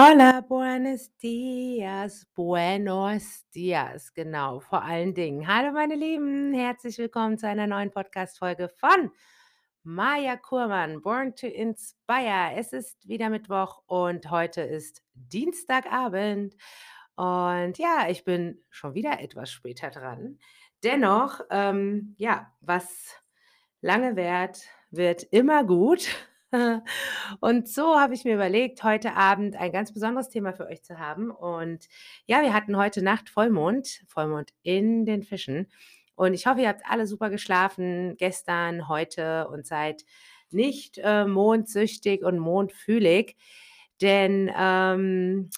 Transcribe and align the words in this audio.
Hola, 0.00 0.42
buenos 0.42 1.10
dias, 1.16 2.24
buenos 2.36 3.44
dias, 3.52 4.14
genau, 4.14 4.60
vor 4.60 4.84
allen 4.84 5.12
Dingen. 5.12 5.48
Hallo, 5.48 5.72
meine 5.72 5.96
Lieben, 5.96 6.54
herzlich 6.54 6.98
willkommen 6.98 7.36
zu 7.36 7.48
einer 7.48 7.66
neuen 7.66 7.90
Podcast-Folge 7.90 8.68
von 8.68 9.10
Maja 9.82 10.36
Kurmann, 10.36 11.02
Born 11.02 11.34
to 11.34 11.48
Inspire. 11.48 12.52
Es 12.54 12.72
ist 12.72 13.08
wieder 13.08 13.28
Mittwoch 13.28 13.82
und 13.88 14.30
heute 14.30 14.60
ist 14.60 15.02
Dienstagabend. 15.14 16.54
Und 17.16 17.76
ja, 17.78 18.06
ich 18.08 18.22
bin 18.22 18.62
schon 18.70 18.94
wieder 18.94 19.18
etwas 19.18 19.50
später 19.50 19.90
dran. 19.90 20.38
Dennoch, 20.84 21.40
ähm, 21.50 22.14
ja, 22.18 22.52
was 22.60 23.16
lange 23.80 24.14
währt, 24.14 24.62
wird 24.92 25.24
immer 25.24 25.64
gut. 25.64 26.08
Und 27.40 27.68
so 27.68 27.98
habe 27.98 28.14
ich 28.14 28.24
mir 28.24 28.34
überlegt, 28.34 28.82
heute 28.82 29.14
Abend 29.14 29.56
ein 29.56 29.72
ganz 29.72 29.92
besonderes 29.92 30.28
Thema 30.28 30.52
für 30.52 30.66
euch 30.66 30.82
zu 30.82 30.98
haben. 30.98 31.30
Und 31.30 31.86
ja, 32.26 32.42
wir 32.42 32.54
hatten 32.54 32.76
heute 32.76 33.02
Nacht 33.02 33.28
Vollmond, 33.28 34.02
Vollmond 34.08 34.52
in 34.62 35.04
den 35.04 35.22
Fischen. 35.22 35.68
Und 36.14 36.34
ich 36.34 36.46
hoffe, 36.46 36.62
ihr 36.62 36.68
habt 36.68 36.82
alle 36.88 37.06
super 37.06 37.30
geschlafen 37.30 38.16
gestern, 38.16 38.88
heute 38.88 39.48
und 39.48 39.66
seid 39.66 40.04
nicht 40.50 40.98
äh, 40.98 41.26
mondsüchtig 41.26 42.24
und 42.24 42.38
mondfühlig. 42.38 43.36
Denn 44.00 44.50
ähm, 44.56 45.50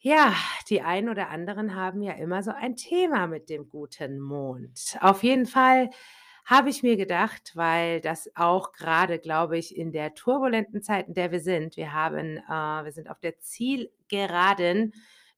ja, 0.00 0.34
die 0.68 0.82
einen 0.82 1.08
oder 1.08 1.30
anderen 1.30 1.74
haben 1.74 2.02
ja 2.02 2.12
immer 2.12 2.42
so 2.42 2.52
ein 2.52 2.76
Thema 2.76 3.26
mit 3.26 3.48
dem 3.48 3.68
guten 3.68 4.20
Mond. 4.20 4.96
Auf 5.00 5.22
jeden 5.22 5.46
Fall 5.46 5.90
habe 6.48 6.70
ich 6.70 6.82
mir 6.82 6.96
gedacht, 6.96 7.52
weil 7.56 8.00
das 8.00 8.30
auch 8.34 8.72
gerade, 8.72 9.18
glaube 9.18 9.58
ich, 9.58 9.76
in 9.76 9.92
der 9.92 10.14
turbulenten 10.14 10.82
Zeit, 10.82 11.08
in 11.08 11.14
der 11.14 11.30
wir 11.32 11.40
sind 11.40 11.76
wir 11.76 11.92
haben 11.92 12.38
äh, 12.38 12.84
wir 12.84 12.92
sind 12.92 13.10
auf 13.10 13.20
der 13.20 13.38
Zielgeraden 13.40 14.94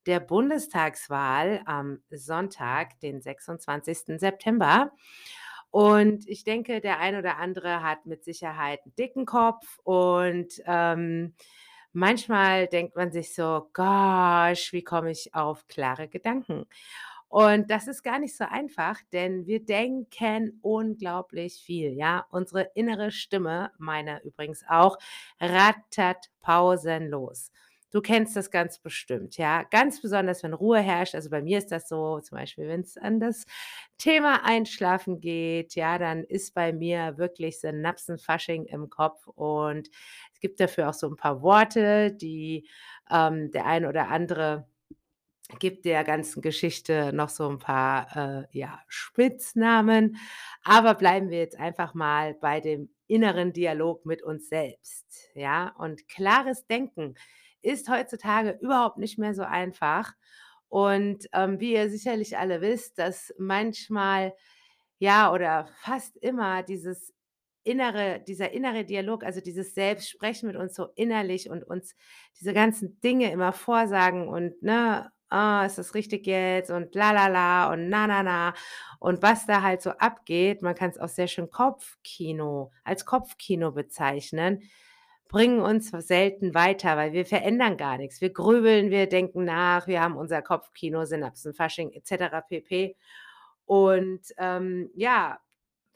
der 0.06 0.20
Bundestagswahl 0.20 1.62
am 1.66 2.00
Sonntag, 2.10 2.98
den 3.00 3.20
26. 3.22 4.18
September. 4.20 4.92
Und 5.70 6.28
ich 6.28 6.44
denke, 6.44 6.80
der 6.80 6.98
ein 7.00 7.16
oder 7.16 7.38
andere 7.38 7.82
hat 7.82 8.06
mit 8.06 8.24
Sicherheit 8.24 8.80
'n 8.86 8.94
dicken 8.98 9.26
Kopf 9.26 9.78
und, 9.84 10.62
ähm, 10.66 11.34
manchmal 11.92 12.66
denkt 12.68 12.96
man 12.96 13.12
sich 13.12 13.34
so: 13.34 13.68
„Gosh, 13.74 14.72
wie 14.72 14.82
komme 14.84 15.10
ich 15.12 15.34
auf 15.34 15.66
klare 15.68 16.08
Gedanken?“ 16.08 16.66
Und 17.30 17.70
das 17.70 17.86
ist 17.86 18.02
gar 18.02 18.18
nicht 18.18 18.36
so 18.36 18.44
einfach, 18.44 18.98
denn 19.12 19.46
wir 19.46 19.64
denken 19.64 20.58
unglaublich 20.62 21.62
viel, 21.64 21.92
ja? 21.92 22.26
Unsere 22.30 22.70
innere 22.74 23.12
Stimme, 23.12 23.70
meine 23.78 24.20
übrigens 24.24 24.64
auch, 24.68 24.98
rattert 25.40 26.26
pausenlos. 26.40 27.52
Du 27.92 28.00
kennst 28.00 28.34
das 28.36 28.50
ganz 28.50 28.80
bestimmt, 28.80 29.36
ja? 29.36 29.62
Ganz 29.70 30.02
besonders, 30.02 30.42
wenn 30.42 30.54
Ruhe 30.54 30.80
herrscht. 30.80 31.14
Also, 31.14 31.30
bei 31.30 31.40
mir 31.40 31.58
ist 31.58 31.70
das 31.70 31.88
so, 31.88 32.18
zum 32.20 32.36
Beispiel, 32.38 32.66
wenn's 32.68 32.96
an 32.96 33.20
das 33.20 33.44
Thema 33.98 34.44
Einschlafen 34.44 35.20
geht, 35.20 35.76
ja, 35.76 35.98
dann 35.98 36.24
ist 36.24 36.54
bei 36.54 36.72
mir 36.72 37.16
wirklich 37.18 37.60
Synapsenfasching 37.60 38.64
im 38.66 38.90
Kopf 38.90 39.28
und 39.28 39.88
es 40.34 40.40
gibt 40.40 40.58
dafür 40.60 40.88
auch 40.90 40.94
so 40.94 41.06
'n 41.08 41.16
paar 41.16 41.42
Worte, 41.42 42.12
die, 42.12 42.68
ähm 43.10 43.50
der 43.52 43.66
ein 43.66 43.86
oder 43.86 44.08
andere 44.08 44.66
gibt 45.58 45.84
der 45.84 46.04
ganzen 46.04 46.42
Geschichte 46.42 47.12
noch 47.12 47.28
so 47.30 47.48
'n 47.48 47.58
paar, 47.58 48.44
äh, 48.52 48.58
ja, 48.58 48.80
Spitznamen. 48.88 50.16
Aber 50.64 50.94
bleiben 50.94 51.30
wir 51.30 51.38
jetzt 51.38 51.58
einfach 51.58 51.94
mal 51.94 52.34
bei 52.34 52.60
dem 52.60 52.90
inneren 53.08 53.52
Dialog 53.52 54.06
mit 54.06 54.22
uns 54.22 54.48
selbst, 54.48 55.30
ja? 55.34 55.74
Und 55.78 56.06
klares 56.08 56.66
Denken 56.66 57.14
ist 57.62 57.88
heutzutage 57.91 58.58
überhaupt 58.60 58.98
nicht 58.98 59.19
mehr 59.19 59.34
so 59.34 59.42
einfach. 59.42 60.12
Und, 60.69 61.26
ähm, 61.32 61.58
wie 61.60 61.75
ihr 61.75 61.91
sicherlich 61.91 62.38
alle 62.38 62.60
wisst, 62.60 62.98
dass 62.98 63.34
manchmal, 63.38 64.34
ja, 64.98 65.32
oder 65.32 65.69
fast 65.82 66.16
immer 66.19 66.62
dieses 66.62 67.12
innere 67.64 68.20
dieser 68.26 68.52
innere 68.52 68.84
Dialog, 68.84 69.25
also 69.25 69.41
dieses 69.42 69.75
Selbstsprechen 69.75 70.46
mit 70.48 70.56
uns 70.56 70.75
so 70.75 70.88
innerlich 70.96 71.50
und 71.50 71.64
uns 71.64 71.94
diese 72.41 72.54
ganzen 72.54 73.00
Dinge 73.02 73.30
immer 73.32 73.52
vorsagen 73.52 74.28
und, 74.28 74.62
ne: 74.62 75.10
„Ah, 75.30 75.64
ist 75.66 75.78
das 75.78 75.94
richtig 75.94 76.26
jetzt?“ 76.26 76.70
und 76.70 76.94
„la 76.94 77.12
la 77.12 77.28
la“ 77.28 77.72
und 77.72 77.88
„na 77.88 78.06
na 78.06 78.22
na“ 78.22 78.54
und 79.00 79.22
was 79.22 79.46
da 79.46 79.62
halt 79.62 79.82
so 79.82 79.91
abgeht, 79.92 80.62
man 80.62 80.74
kann's 80.74 80.98
auch 80.98 81.08
sehr 81.08 81.28
schön 81.28 81.50
Kopfkino 81.50 82.72
als 82.84 83.06
Kopfkino 83.06 83.72
bezeichnen, 83.72 84.62
bringen 85.28 85.60
uns 85.60 85.90
selten 85.90 86.54
weiter, 86.54 86.96
weil 86.96 87.12
wir 87.12 87.24
verändern 87.26 87.76
gar 87.76 87.98
nix. 87.98 88.20
Wir 88.20 88.32
grübeln, 88.32 88.90
wir 88.90 89.08
denken 89.08 89.44
nach, 89.44 89.86
wir 89.86 90.00
haben 90.02 90.16
unser 90.16 90.42
Kopfkino, 90.42 91.04
Synapsenfasching 91.06 91.92
et 91.92 92.06
cetera 92.06 92.40
pp. 92.42 92.96
Und, 93.66 94.20
ähm, 94.38 94.90
ja, 94.96 95.38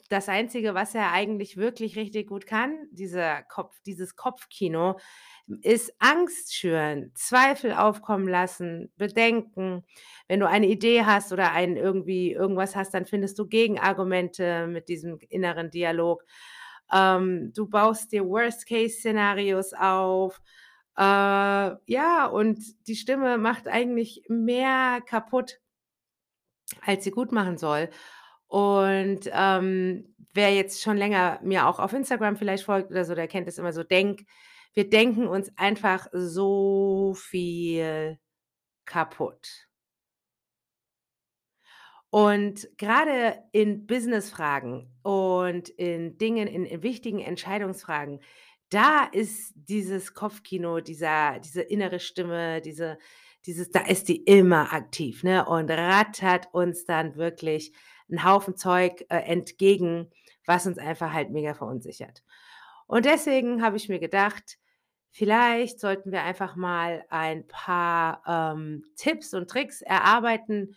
das 0.09 0.29
Einzige, 0.29 0.73
was 0.73 0.95
er 0.95 1.11
eigentlich 1.11 1.57
wirklich 1.57 1.95
richtig 1.95 2.27
gut 2.27 2.45
kann, 2.45 2.87
dieser 2.91 3.43
Kopf 3.43 3.79
dieses 3.85 4.15
Kopfkino, 4.15 4.97
ist 5.61 5.93
Angst 5.99 6.55
schüren, 6.55 7.11
Zweifel 7.15 7.73
aufkommen 7.73 8.27
lassen, 8.27 8.91
Bedenken. 8.97 9.83
Wenn 10.27 10.39
du 10.39 10.47
eine 10.47 10.67
Idee 10.67 11.05
hast 11.05 11.31
oder 11.31 11.51
ein 11.51 11.77
irgendwie 11.77 12.31
irgendwas 12.31 12.75
hast, 12.75 12.93
dann 12.93 13.05
findest 13.05 13.37
du 13.39 13.47
Gegenargumente 13.47 14.67
mit 14.67 14.89
diesem 14.89 15.19
inneren 15.29 15.69
Dialog. 15.71 16.23
Ähm, 16.91 17.51
du 17.55 17.67
baust 17.67 18.11
dir 18.11 18.25
Worst-Case-Szenarios 18.25 19.73
auf. 19.73 20.41
Äh, 20.97 21.01
ja, 21.01 22.25
und 22.27 22.59
die 22.87 22.95
Stimme 22.95 23.37
macht 23.37 23.67
eigentlich 23.67 24.23
mehr 24.29 25.01
kaputt 25.01 25.59
als 26.81 27.03
sie 27.03 27.11
gutmachen 27.11 27.57
soll. 27.57 27.89
Und, 28.55 29.29
ähm, 29.33 30.15
wer 30.33 30.53
jetzt 30.53 30.81
schon 30.81 30.95
länger 30.95 31.41
mir 31.43 31.67
auch 31.67 31.77
auf 31.77 31.91
Instagram 31.91 32.37
vielleicht 32.37 32.63
folgt 32.63 32.89
oder 32.89 33.03
so, 33.03 33.13
der 33.13 33.27
kennt 33.27 33.49
das 33.49 33.57
immer 33.57 33.73
so, 33.73 33.83
denk 33.83 34.25
wir 34.73 34.89
denken 34.89 35.27
uns 35.27 35.51
einfach 35.57 36.07
so 36.13 37.13
viel 37.17 38.17
kaputt. 38.85 39.67
Und 42.09 42.69
grade 42.77 43.43
in 43.51 43.87
Businessfragen 43.87 44.89
und 45.03 45.67
in 45.67 46.17
Dingen 46.17 46.47
in 46.47 46.63
in 46.65 46.81
wichtigen 46.81 47.19
Entscheidungsfragen, 47.19 48.21
da 48.69 49.03
ist 49.11 49.51
dieses 49.55 50.13
Kopfkino, 50.13 50.79
dieser 50.79 51.39
diese 51.39 51.61
innere 51.61 51.99
Stimme, 51.99 52.61
diese 52.61 52.99
dieses 53.45 53.69
da 53.71 53.81
ist 53.81 54.07
die 54.07 54.23
immer 54.23 54.71
aktiv, 54.71 55.23
ne, 55.23 55.45
und 55.45 55.69
rattert 55.69 56.47
uns 56.53 56.85
dann 56.85 57.17
wirklich 57.17 57.73
'n 58.09 58.23
Haufen 58.23 58.55
Zeug, 58.57 59.05
äh, 59.09 59.17
entgegen, 59.19 60.09
was 60.45 60.67
uns 60.67 60.77
einfach 60.77 61.13
halt 61.13 61.31
mega 61.31 61.53
verunsichert. 61.53 62.23
Und 62.87 63.05
deswegen 63.05 63.63
habe 63.63 63.77
ich 63.77 63.89
mir 63.89 63.99
gedacht, 63.99 64.57
vielleicht 65.11 65.79
sollten 65.79 66.11
wir 66.11 66.23
einfach 66.23 66.55
mal 66.55 67.05
ein 67.09 67.47
paar, 67.47 68.21
ähm, 68.27 68.83
Tipps 68.97 69.33
und 69.33 69.49
Tricks 69.49 69.81
erarbeiten, 69.81 70.75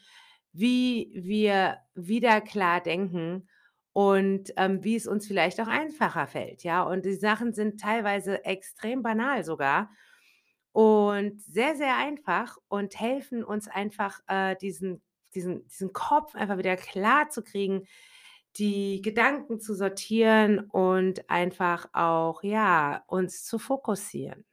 wie 0.52 1.10
wir 1.14 1.78
wieder 1.94 2.40
klar 2.40 2.80
denken 2.80 3.48
und, 3.92 4.52
ähm, 4.56 4.82
wie 4.84 4.96
es 4.96 5.06
uns 5.06 5.26
vielleicht 5.26 5.60
auch 5.60 5.66
einfacher 5.68 6.26
fällt, 6.28 6.64
ja? 6.64 6.82
Und 6.82 7.04
die 7.06 7.14
Sachen 7.14 7.52
sind 7.54 7.80
teilweise 7.80 8.44
extrem 8.44 9.02
banal 9.02 9.44
sogar 9.44 9.90
und 10.72 11.40
sehr, 11.42 11.76
sehr 11.76 11.96
einfach 11.96 12.56
und 12.68 12.98
helfen 13.00 13.44
uns 13.44 13.68
einfach, 13.68 14.20
äh, 14.28 14.56
diesen 14.56 15.02
diesen 15.38 15.66
diesen 15.68 15.92
Kopf 15.92 16.34
einfach 16.34 16.58
wieder 16.58 16.76
klarzukriegen, 16.76 17.86
die 18.56 19.02
Gedanken 19.02 19.60
zu 19.60 19.74
sortieren 19.74 20.60
und 20.70 21.28
einfach 21.30 21.88
auch, 21.92 22.42
ja, 22.42 23.04
uns 23.06 23.44
zu 23.44 23.58
fokussieren. 23.58 24.44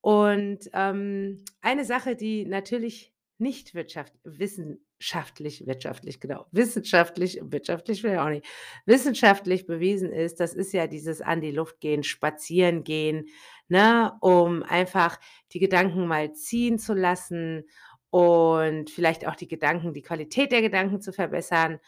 Und, 0.00 0.70
ähm, 0.72 1.44
eine 1.60 1.84
Sache, 1.84 2.16
die 2.16 2.46
natürlich 2.46 3.12
nicht 3.38 3.74
wirtschaft 3.74 4.12
wissenschaftlich 4.24 5.66
wirtschaftlich, 5.66 6.20
genau, 6.20 6.46
wissenschaftlich 6.52 7.40
wirtschaftlich 7.42 8.02
will 8.02 8.12
ich 8.12 8.18
auch 8.18 8.28
nicht 8.28 8.46
wissenschaftlich 8.84 9.66
bewiesen 9.66 10.12
ist, 10.12 10.40
das 10.40 10.52
ist 10.54 10.72
ja 10.72 10.86
dieses 10.86 11.22
an 11.22 11.40
die 11.40 11.50
Luft 11.50 11.80
gehen, 11.80 12.02
spazieren 12.02 12.84
gehen, 12.84 13.28
ne, 13.68 14.12
um 14.20 14.62
einfach 14.62 15.18
die 15.52 15.58
Gedanken 15.58 16.06
mal 16.06 16.32
ziehen 16.34 16.78
zu 16.78 16.92
lassen 16.94 17.64
und 18.10 18.90
vielleicht 18.90 19.26
auch 19.26 19.36
die 19.36 19.48
Gedanken 19.48 19.94
die 19.94 20.02
Qualität 20.02 20.52
der 20.52 20.62
Gedanken 20.62 21.00
zu 21.00 21.12
verbessern 21.12 21.80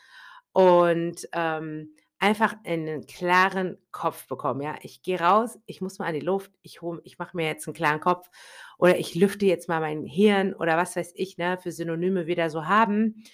und, 0.52 1.28
ähm, 1.32 1.94
einfach 2.18 2.54
einen 2.64 3.04
klaren 3.06 3.78
Kopf 3.90 4.28
bekommen, 4.28 4.60
ja? 4.62 4.76
Ich 4.82 5.02
gehe 5.02 5.18
raus, 5.20 5.58
ich 5.66 5.80
muss 5.80 5.98
mal 5.98 6.06
an 6.06 6.14
die 6.14 6.20
Luft, 6.20 6.52
ich 6.62 6.80
hole 6.80 7.00
ich 7.04 7.18
mache 7.18 7.36
mir 7.36 7.46
jetzt 7.46 7.66
'n 7.68 7.74
klaren 7.74 7.98
Kopf 8.00 8.28
oder 8.78 8.96
ich 8.98 9.14
lüfte 9.16 9.46
jetzt 9.46 9.68
mal 9.68 9.80
mein 9.80 10.04
Hirn 10.06 10.54
oder 10.54 10.76
was 10.76 10.94
weiß 10.96 11.12
ich, 11.16 11.36
ne, 11.38 11.58
für 11.60 11.72
Synonyme 11.72 12.26
wir 12.28 12.36
da 12.36 12.48
so 12.50 12.66
haben. 12.66 13.24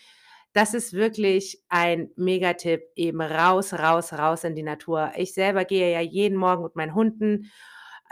Das 0.55 0.73
ist 0.75 0.94
wirklich 0.94 1.62
ein 1.69 2.11
Megatipp, 2.17 2.82
eben 2.96 3.20
raus, 3.20 3.75
raus, 3.75 4.12
raus 4.14 4.44
in 4.44 4.55
die 4.56 4.62
Natur. 4.62 5.12
Ich 5.17 5.35
selber 5.35 5.64
gehe 5.67 5.93
ja 5.93 6.00
jeden 6.00 6.38
Morgen 6.38 6.62
mit 6.64 6.75
meinen 6.76 6.94
Hunden, 6.94 7.50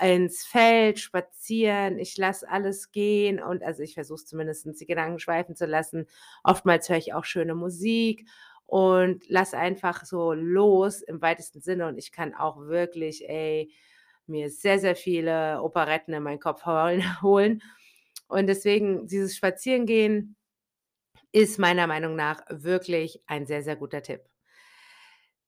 ins 0.00 0.44
Feld 0.44 0.98
spazieren. 0.98 1.98
Ich 1.98 2.16
lasse 2.16 2.48
alles 2.48 2.92
gehen 2.92 3.40
und 3.40 3.62
also, 3.62 3.82
ich 3.82 3.94
versuche 3.94 4.16
es 4.16 4.26
zumindestens, 4.26 4.78
die 4.78 4.86
Gedanken 4.86 5.18
schweifen 5.18 5.56
zu 5.56 5.66
lassen. 5.66 6.06
Oftmals 6.44 6.88
höre 6.88 6.98
ich 6.98 7.14
auch 7.14 7.24
schöne 7.24 7.54
Musik 7.54 8.28
und 8.66 9.28
lasse 9.28 9.58
einfach 9.58 10.04
so 10.04 10.32
los 10.32 11.02
im 11.02 11.22
weitesten 11.22 11.60
Sinne 11.60 11.86
und 11.86 11.98
ich 11.98 12.12
kann 12.12 12.34
auch 12.34 12.58
wirklich, 12.58 13.28
ey, 13.28 13.70
mir 14.26 14.50
sehr, 14.50 14.78
sehr 14.78 14.96
viele 14.96 15.62
Operetten 15.62 16.14
in 16.14 16.22
meinen 16.22 16.40
Kopf 16.40 16.66
holen. 16.66 17.62
Und 18.28 18.48
deswegen 18.48 19.06
dieses 19.06 19.36
Spazierengehen 19.36 20.36
ist 21.32 21.58
meiner 21.58 21.86
Meinung 21.86 22.16
nach 22.16 22.42
wirklich 22.48 23.22
ein 23.26 23.46
sehr, 23.46 23.62
sehr 23.62 23.76
guter 23.76 24.02
Tipp. 24.02 24.22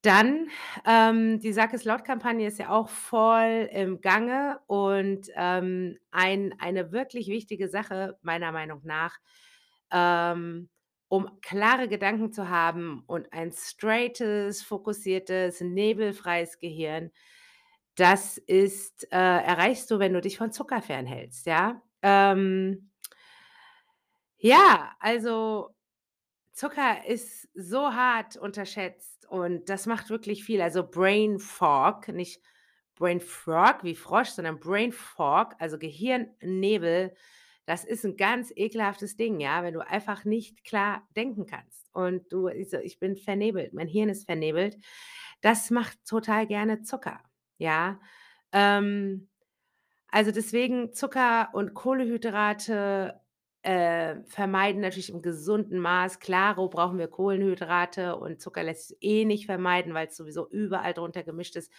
Dann, 0.04 0.48
ähm, 0.86 1.40
die 1.40 1.52
„Sag 1.52 1.74
es 1.74 1.84
laut“-Kampagne 1.84 2.46
ist 2.46 2.58
ja 2.58 2.70
auch 2.70 2.88
voll 2.88 3.68
im 3.72 4.00
Gange 4.00 4.60
und, 4.68 5.28
ähm, 5.34 5.98
ein 6.12 6.54
eine 6.60 6.92
wirklich 6.92 7.26
wichtige 7.28 7.68
Sache 7.68 8.16
meiner 8.22 8.52
Meinung 8.52 8.80
nach, 8.84 9.18
ähm, 9.90 10.68
um 11.08 11.40
klare 11.40 11.88
Gedanken 11.88 12.32
zu 12.32 12.48
haben 12.48 13.02
und 13.06 13.32
ein 13.32 13.50
straightes, 13.52 14.62
fokussiertes, 14.62 15.60
nebelfreies 15.62 16.58
Gehirn, 16.60 17.10
das 17.96 18.38
ist, 18.38 19.04
äh 19.12 19.16
erreichst 19.18 19.90
du, 19.90 19.98
wenn 19.98 20.12
du 20.14 20.20
dich 20.20 20.38
von 20.38 20.52
Zucker 20.52 20.80
fernhältst, 20.82 21.46
ja? 21.46 21.82
Ähm 22.02 22.90
ja, 24.40 24.92
also 25.00 25.74
Zucker 26.58 27.06
ist 27.06 27.48
so 27.54 27.92
hart 27.94 28.36
unterschätzt 28.36 29.26
und 29.28 29.68
das 29.68 29.86
macht 29.86 30.10
wirklich 30.10 30.44
viel. 30.44 30.60
Also 30.60 30.84
Brain 30.88 31.38
Fog, 31.38 32.08
nicht 32.08 32.42
Brain 32.96 33.20
Frog 33.20 33.84
wie 33.84 33.94
Frosch, 33.94 34.30
sondern 34.30 34.58
Brain 34.58 34.92
Fog, 34.92 35.54
also 35.60 35.78
Gehirnnebel, 35.78 37.14
das 37.66 37.84
ist 37.84 38.04
'n 38.04 38.16
ganz 38.16 38.52
ekelhaftes 38.56 39.16
Ding, 39.16 39.40
ja, 39.40 39.62
wenn 39.62 39.74
du 39.74 39.86
einfach 39.86 40.24
nicht 40.24 40.64
klar 40.64 41.06
denken 41.16 41.46
kannst 41.46 41.88
und 41.94 42.32
du 42.32 42.48
ich 42.48 42.98
bin 42.98 43.16
vernebelt, 43.16 43.72
mein 43.74 43.88
Hirn 43.88 44.08
ist 44.08 44.24
vernebelt. 44.26 44.76
Das 45.42 45.70
macht 45.70 46.04
total 46.06 46.46
gerne 46.48 46.82
Zucker, 46.82 47.20
ja? 47.58 48.00
Ähm, 48.52 49.28
also 50.10 50.30
deswegen 50.32 50.92
Zucker 50.92 51.50
und 51.54 51.74
Kohlenhydrate, 51.74 53.20
äh, 53.68 54.22
vermeiden 54.26 54.80
natürlich 54.80 55.10
im 55.10 55.20
gesunden 55.20 55.78
Maß. 55.78 56.20
Klaro 56.20 56.68
brauchen 56.68 56.98
wir 56.98 57.08
Kohlenhydrate 57.08 58.16
und 58.16 58.40
Zucker 58.40 58.62
lässt 58.62 58.88
sich 58.88 58.96
eh 59.02 59.24
nicht 59.26 59.44
vermeiden, 59.46 59.92
weil's 59.94 60.16
sowieso 60.16 60.48
überall 60.48 60.94
drunter 60.94 61.22
gemischt 61.22 61.56
ist. 61.56 61.70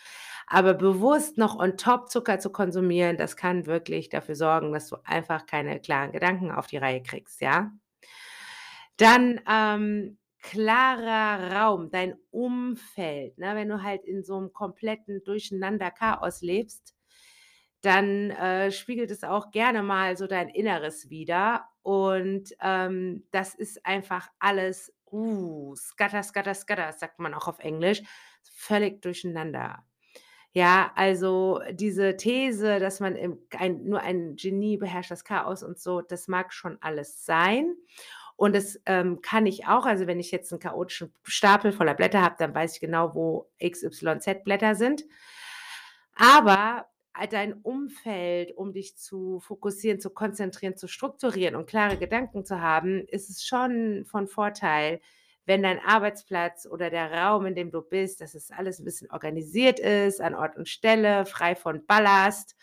Aber 0.47 0.75
bewusst 0.75 1.37
noch 1.39 1.57
on 1.57 1.77
top 1.77 2.09
Zucker 2.09 2.39
zu 2.39 2.51
konsumieren, 2.51 3.17
das 3.17 3.35
kann 3.35 3.65
wirklich 3.65 4.09
dafür 4.09 4.35
sorgen, 4.35 4.71
dass 4.73 4.87
du 4.89 4.97
einfach 5.03 5.47
keine 5.47 5.79
klaren 5.79 6.11
Gedanken 6.11 6.51
auf 6.51 6.67
die 6.67 6.77
Reihe 6.77 7.01
kriegst, 7.01 7.41
ja? 7.41 7.71
Dann, 8.97 9.39
ähm, 9.49 10.17
klarer 10.41 11.53
Raum, 11.55 11.89
dein 11.89 12.15
Umfeld, 12.31 13.37
ne? 13.37 13.55
Wenn 13.55 13.69
du 13.69 13.81
halt 13.83 14.03
in 14.05 14.23
so 14.23 14.39
'nem 14.39 14.53
kompletten 14.53 15.23
Durcheinander 15.23 15.89
Chaos 15.91 16.41
lebst, 16.41 16.93
dann, 17.81 18.31
äh, 18.31 18.71
spiegelt 18.71 19.11
es 19.11 19.23
auch 19.23 19.51
gerne 19.51 19.83
mal 19.83 20.17
so 20.17 20.27
dein 20.27 20.49
Inneres 20.49 21.09
wider 21.09 21.65
und, 21.83 22.53
ähm, 22.61 23.25
das 23.31 23.55
ist 23.55 23.85
einfach 23.85 24.29
alles, 24.39 24.93
uh, 25.11 25.75
scatter, 25.75 26.23
scatter, 26.23 26.53
scatter, 26.55 26.91
sagt 26.93 27.19
man 27.19 27.33
auch 27.33 27.47
auf 27.47 27.59
Englisch, 27.59 28.01
völlig 28.53 29.01
durcheinander. 29.01 29.85
Ja, 30.53 30.91
also 30.95 31.61
diese 31.73 32.17
These, 32.17 32.79
dass 32.79 32.99
man 33.01 33.15
im 33.15 33.39
ein 33.57 33.83
nur 33.85 34.01
ein 34.01 34.35
Genie 34.37 34.77
beherrscht 34.77 35.11
das 35.11 35.23
Chaos 35.25 35.63
und 35.63 35.79
so, 35.79 36.01
das 36.01 36.27
mag 36.27 36.53
schon 36.53 36.77
alles 36.81 37.25
sein 37.25 37.75
und 38.37 38.55
das, 38.55 38.79
ähm, 38.87 39.21
kann 39.21 39.45
ich 39.47 39.67
auch. 39.67 39.85
Also, 39.85 40.07
wenn 40.07 40.19
ich 40.19 40.31
jetzt 40.31 40.51
'n 40.53 40.59
chaotischen 40.59 41.13
Stapel 41.23 41.71
voller 41.73 41.93
Blätter 41.95 42.21
habe, 42.23 42.35
dann 42.39 42.55
weiß 42.55 42.75
ich 42.75 42.81
genau, 42.81 43.15
wo 43.15 43.49
XYZ 43.59 44.43
Blätter 44.45 44.75
sind. 44.75 45.03
Aber, 46.17 46.85
dein 47.31 47.53
Umfeld, 47.53 48.55
um 48.57 48.73
dich 48.73 48.97
zu 48.97 49.39
fokussieren, 49.41 49.99
zu 49.99 50.09
konzentrieren, 50.11 50.77
zu 50.77 50.87
strukturieren 50.87 51.55
und 51.55 51.67
klare 51.67 51.97
Gedanken 51.97 52.45
zu 52.45 52.61
haben, 52.61 53.05
ist 53.07 53.29
es 53.29 53.45
schon 53.45 54.05
von 54.05 54.27
Vorteil, 54.27 55.01
wenn 55.45 55.63
dein 55.63 55.79
Arbeitsplatz 55.79 56.67
oder 56.67 56.89
der 56.89 57.11
Raum, 57.11 57.45
in 57.47 57.55
dem 57.55 57.71
du 57.71 57.81
bist, 57.81 58.21
dass 58.21 58.35
es 58.35 58.51
alles 58.51 58.79
'n 58.79 58.85
bisschen 58.85 59.09
organisiert 59.11 59.79
ist, 59.79 60.21
an 60.21 60.35
Ort 60.35 60.55
und 60.57 60.69
Stelle, 60.69 61.25
frei 61.25 61.55
von 61.55 61.85
Ballast 61.85 62.55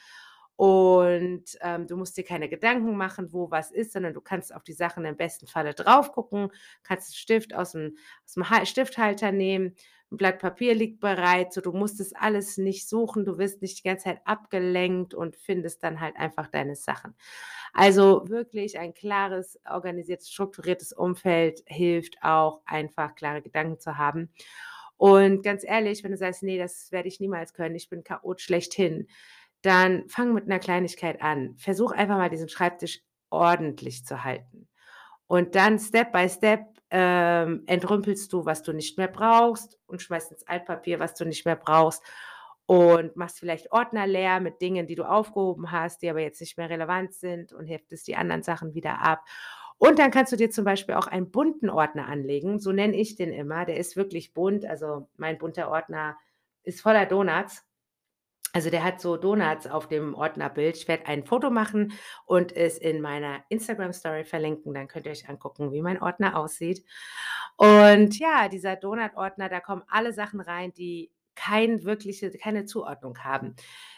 und, 0.57 1.45
ähm, 1.61 1.87
du 1.87 1.97
musst 1.97 2.17
dir 2.17 2.25
keine 2.25 2.49
Gedanken 2.49 2.97
machen, 2.97 3.33
wo 3.33 3.51
was 3.51 3.71
ist, 3.73 3.93
sondern 3.93 4.15
du 4.15 4.21
kannst 4.23 4.55
auf 4.55 4.63
die 4.65 4.73
Sachen 4.73 5.05
im 5.05 5.17
besten 5.17 5.47
Falle 5.49 5.75
drauf 5.75 6.13
gucken, 6.13 6.51
kannst 6.85 7.11
'n 7.11 7.15
Stift 7.17 7.55
aus'm 7.55 7.95
aus'm 8.27 8.49
Hal 8.51 8.65
Stifthalter 8.67 9.33
nehmen, 9.33 9.75
'n 10.13 10.17
Blatt 10.19 10.39
Papier 10.41 10.75
liegt 10.75 11.01
bereit, 11.01 11.53
so 11.53 11.61
du 11.61 11.73
musst 11.73 12.01
das 12.01 12.13
alles 12.15 12.59
nicht 12.59 12.89
suchen, 12.89 13.25
du 13.25 13.39
wirst 13.39 13.63
nicht 13.63 13.79
die 13.81 13.83
ganze 13.89 14.05
Zeit 14.05 14.21
abgelenkt 14.25 15.15
und 15.15 15.37
findest 15.37 15.83
dann 15.85 16.01
halt 16.01 16.17
einfach 16.17 16.49
deine 16.49 16.77
Sachen. 16.77 17.15
Also, 17.75 18.29
wirklich 18.29 18.79
ein 18.79 18.95
klares, 18.95 19.59
organisiertes, 19.71 20.31
strukturiertes 20.33 20.93
Umfeld 20.93 21.63
hilft 21.67 22.17
auch 22.23 22.63
einfach, 22.67 23.15
klare 23.17 23.43
Gedanken 23.43 23.81
zu 23.81 23.99
haben. 23.99 24.31
Und 24.99 25.43
ganz 25.45 25.65
ehrlich, 25.65 26.05
wenn 26.05 26.13
du 26.13 26.17
sagst: 26.19 26.43
„Ne, 26.45 26.59
das 26.59 26.93
werde 26.93 27.09
ich 27.09 27.21
niemals 27.21 27.55
können, 27.55 27.75
ich 27.77 27.89
bin 27.91 28.05
Chaot 28.05 28.41
schlechthin“, 28.43 29.09
dann 29.63 30.09
fang 30.09 30.35
mit 30.35 30.47
'ner 30.49 30.59
Kleinigkeit 30.61 31.21
an. 31.23 31.57
Versuch 31.59 31.93
einfach 31.93 32.17
mal 32.19 32.31
diesen 32.31 32.49
Schreibtisch 32.51 33.01
ordentlich 33.31 34.05
zu 34.07 34.25
halten 34.25 34.69
und 35.29 35.55
dann 35.57 35.79
Step 35.81 36.13
by 36.13 36.29
Step, 36.31 36.63
ähm, 36.91 37.65
entrümpelst 37.67 38.33
du, 38.33 38.45
was 38.45 38.63
du 38.63 38.73
nicht 38.73 38.99
mehr 38.99 39.09
brauchst 39.09 39.79
und 39.87 40.03
schmeißt 40.03 40.33
ins 40.33 40.47
Altpapier, 40.47 41.01
was 41.01 41.15
du 41.15 41.25
nicht 41.25 41.45
mehr 41.45 41.57
brauchst 41.57 42.03
und 42.67 43.17
machst 43.17 43.39
vielleicht 43.39 43.73
Ordner 43.73 44.07
leer 44.07 44.41
mit 44.41 44.61
Dingen, 44.61 44.87
die 44.87 44.97
du 44.97 45.05
aufgehoben 45.05 45.71
hast, 45.71 46.03
die 46.03 46.11
aber 46.11 46.21
jetzt 46.21 46.41
nicht 46.41 46.59
mehr 46.59 46.69
relevant 46.69 47.15
sind 47.15 47.53
und 47.53 47.67
heftest 47.67 48.07
die 48.09 48.17
anderen 48.17 48.43
Sachen 48.43 48.75
wieder 48.75 49.01
ab. 49.01 49.25
Und 49.79 49.99
dann 49.99 50.11
kannst 50.11 50.33
du 50.33 50.37
dir 50.37 50.51
zum 50.51 50.65
Beispiel 50.65 50.95
auch 50.95 51.07
einen 51.07 51.31
bunten 51.31 51.71
Ordner 51.71 52.09
anlegen, 52.09 52.59
so 52.59 52.73
nenne 52.73 52.97
ich 52.97 53.15
den 53.15 53.33
immer. 53.33 53.65
Der 53.67 53.77
ist 53.77 53.97
wirklich 53.97 54.33
bunt, 54.33 54.65
also 54.65 55.09
mein 55.17 55.39
bunter 55.39 55.71
Ordner 55.71 56.17
ist 56.63 56.81
voller 56.81 57.07
Donuts. 57.07 57.65
Also, 58.57 58.71
der 58.71 58.85
hat 58.85 59.03
so 59.03 59.19
Donuts 59.19 59.67
auf 59.67 59.87
dem 59.87 60.15
Ordnerbild. 60.15 60.79
Ich 60.79 60.89
werde 60.89 61.05
ein 61.09 61.27
Foto 61.27 61.51
machen 61.51 61.93
und 62.25 62.57
es 62.57 62.79
in 62.79 63.03
meiner 63.03 63.45
Instagram-Story 63.51 64.25
verlinken, 64.25 64.73
dann 64.73 64.89
könnt 64.89 65.05
ihr 65.05 65.13
euch 65.13 65.29
angucken, 65.29 65.73
wie 65.73 65.83
mein 65.83 66.01
Ordner 66.01 66.39
aussieht. 66.39 66.83
Und 67.59 68.19
ja, 68.19 68.49
dieser 68.49 68.77
Donut-Ordner, 68.77 69.51
da 69.51 69.61
kommen 69.61 69.83
alle 69.89 70.15
Sachen 70.15 70.41
rein, 70.41 70.73
die 70.73 71.11
kein 71.35 71.85
wirkliche 71.85 72.31
keine 72.31 72.65
Zuordnung 72.65 73.19
haben. 73.19 73.57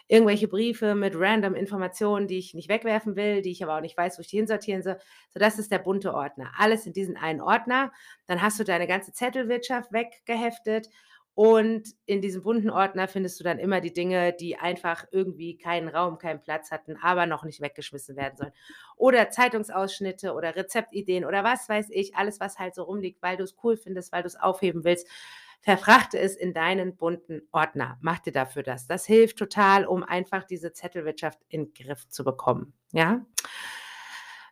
Irgendwelche 0.09 0.49
Briefe 0.49 0.97
mit 0.97 1.15
random 1.15 1.55
Informationen, 1.55 2.27
die 2.27 2.38
ich 2.38 2.53
nicht 2.53 2.69
wegwerfen 2.69 3.15
will, 3.15 3.43
die 3.43 3.53
ich 3.53 3.62
aber 3.62 3.77
auch 3.77 3.81
nicht 3.81 3.97
weiß, 3.97 4.19
wo 4.19 4.23
ich 4.23 4.29
die 4.29 4.38
hinsortieren 4.38 4.83
soll. 4.83 4.97
So, 5.29 5.38
das 5.38 5.61
ist 5.61 5.71
der 5.71 5.79
bunte 5.79 6.15
Ordner. 6.15 6.50
Alles 6.59 6.85
in 6.85 6.93
diesen 6.93 7.17
einen 7.17 7.41
Ordner. 7.41 7.93
Dann 8.27 8.43
hast 8.43 8.59
du 8.59 8.65
deine 8.65 8.88
ganze 8.88 9.12
Zettelwirtschaft 9.12 9.93
weggeheftet 9.93 10.88
und 11.38 11.95
in 12.04 12.21
diesem 12.21 12.42
bunten 12.42 12.68
Ordner 12.68 13.07
findest 13.07 13.38
du 13.38 13.45
dann 13.45 13.61
immer 13.61 13.80
die 13.80 13.92
Dinge, 13.92 14.33
die 14.33 14.57
einfach 14.57 15.04
irgendwie 15.12 15.57
keinen 15.57 15.87
Raum, 15.87 16.18
keinen 16.18 16.40
Platz 16.40 16.73
hatten, 16.73 16.97
aber 17.00 17.26
noch 17.26 17.45
nicht 17.45 17.61
weggeschmissen 17.61 18.16
werden 18.16 18.37
sollen. 18.37 18.52
Oder 18.97 19.30
Zeitungsausschnitte 19.30 20.33
oder 20.35 20.57
Rezeptideen 20.57 21.25
oder 21.25 21.45
was 21.45 21.68
weiß 21.68 21.90
ich, 21.90 22.16
alles, 22.16 22.40
was 22.40 22.59
halt 22.59 22.75
so 22.75 22.83
rumliegt, 22.83 23.23
weil 23.23 23.37
du's 23.37 23.54
cool 23.62 23.76
findest, 23.76 24.11
weil 24.11 24.25
du's 24.25 24.35
aufheben 24.35 24.83
willst, 24.83 25.07
verfrachte 25.61 26.18
es 26.18 26.35
in 26.35 26.54
deinen 26.54 26.97
bunten 26.97 27.42
Ordner. 27.52 27.99
Mach 28.00 28.18
dir 28.18 28.33
dafür 28.33 28.64
das. 28.64 28.88
Das 28.88 29.07
hilft 29.07 29.38
total, 29.38 29.87
um 29.87 30.02
einfach 30.02 30.42
diese 30.42 30.73
Zettelwirtschaft 30.73 31.38
in 31.49 31.73
Griff 31.73 32.09
zu 32.09 32.25
bekommen, 32.25 32.73
ja? 32.90 33.25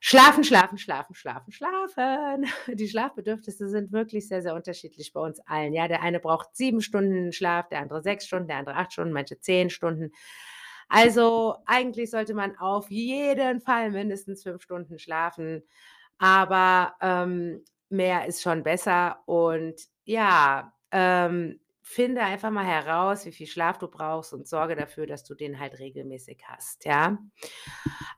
Schlafen, 0.00 0.44
schlafen, 0.44 0.78
schlafen, 0.78 1.14
schlafen, 1.14 1.52
schlafen. 1.52 2.46
Die 2.74 2.88
Schlafbedürfnisse 2.88 3.68
sind 3.68 3.92
wirklich 3.92 4.28
sehr, 4.28 4.42
sehr 4.42 4.54
unterschiedlich 4.54 5.12
bei 5.12 5.20
uns 5.20 5.40
allen, 5.46 5.72
ja? 5.72 5.88
Der 5.88 6.02
eine 6.02 6.20
braucht 6.20 6.54
7 6.56 6.80
Stunden 6.80 7.32
Schlaf, 7.32 7.68
der 7.68 7.80
andere 7.80 8.02
6 8.02 8.26
Stunden, 8.26 8.48
der 8.48 8.58
andere 8.58 8.76
8 8.76 8.92
Stunden, 8.92 9.12
manche 9.12 9.40
10 9.40 9.70
Stunden. 9.70 10.10
Also, 10.88 11.56
eigentlich 11.66 12.10
sollte 12.10 12.34
man 12.34 12.56
auf 12.58 12.90
jeden 12.90 13.60
Fall 13.60 13.90
mindestens 13.90 14.42
5 14.42 14.62
Stunden 14.62 14.98
schlafen, 14.98 15.62
aber, 16.18 16.94
ähm, 17.00 17.64
mehr 17.88 18.26
ist 18.26 18.42
schon 18.42 18.62
besser 18.62 19.20
und 19.26 19.74
ja, 20.04 20.72
ähm, 20.92 21.60
finde 21.88 22.22
einfach 22.22 22.50
mal 22.50 22.64
heraus, 22.66 23.24
wie 23.26 23.32
viel 23.32 23.46
Schlaf 23.46 23.78
du 23.78 23.88
brauchst 23.88 24.32
und 24.34 24.48
sorge 24.48 24.76
dafür, 24.76 25.06
dass 25.06 25.24
du 25.24 25.34
den 25.34 25.60
halt 25.60 25.78
regelmäßig 25.78 26.42
hast, 26.48 26.84
ja? 26.84 27.18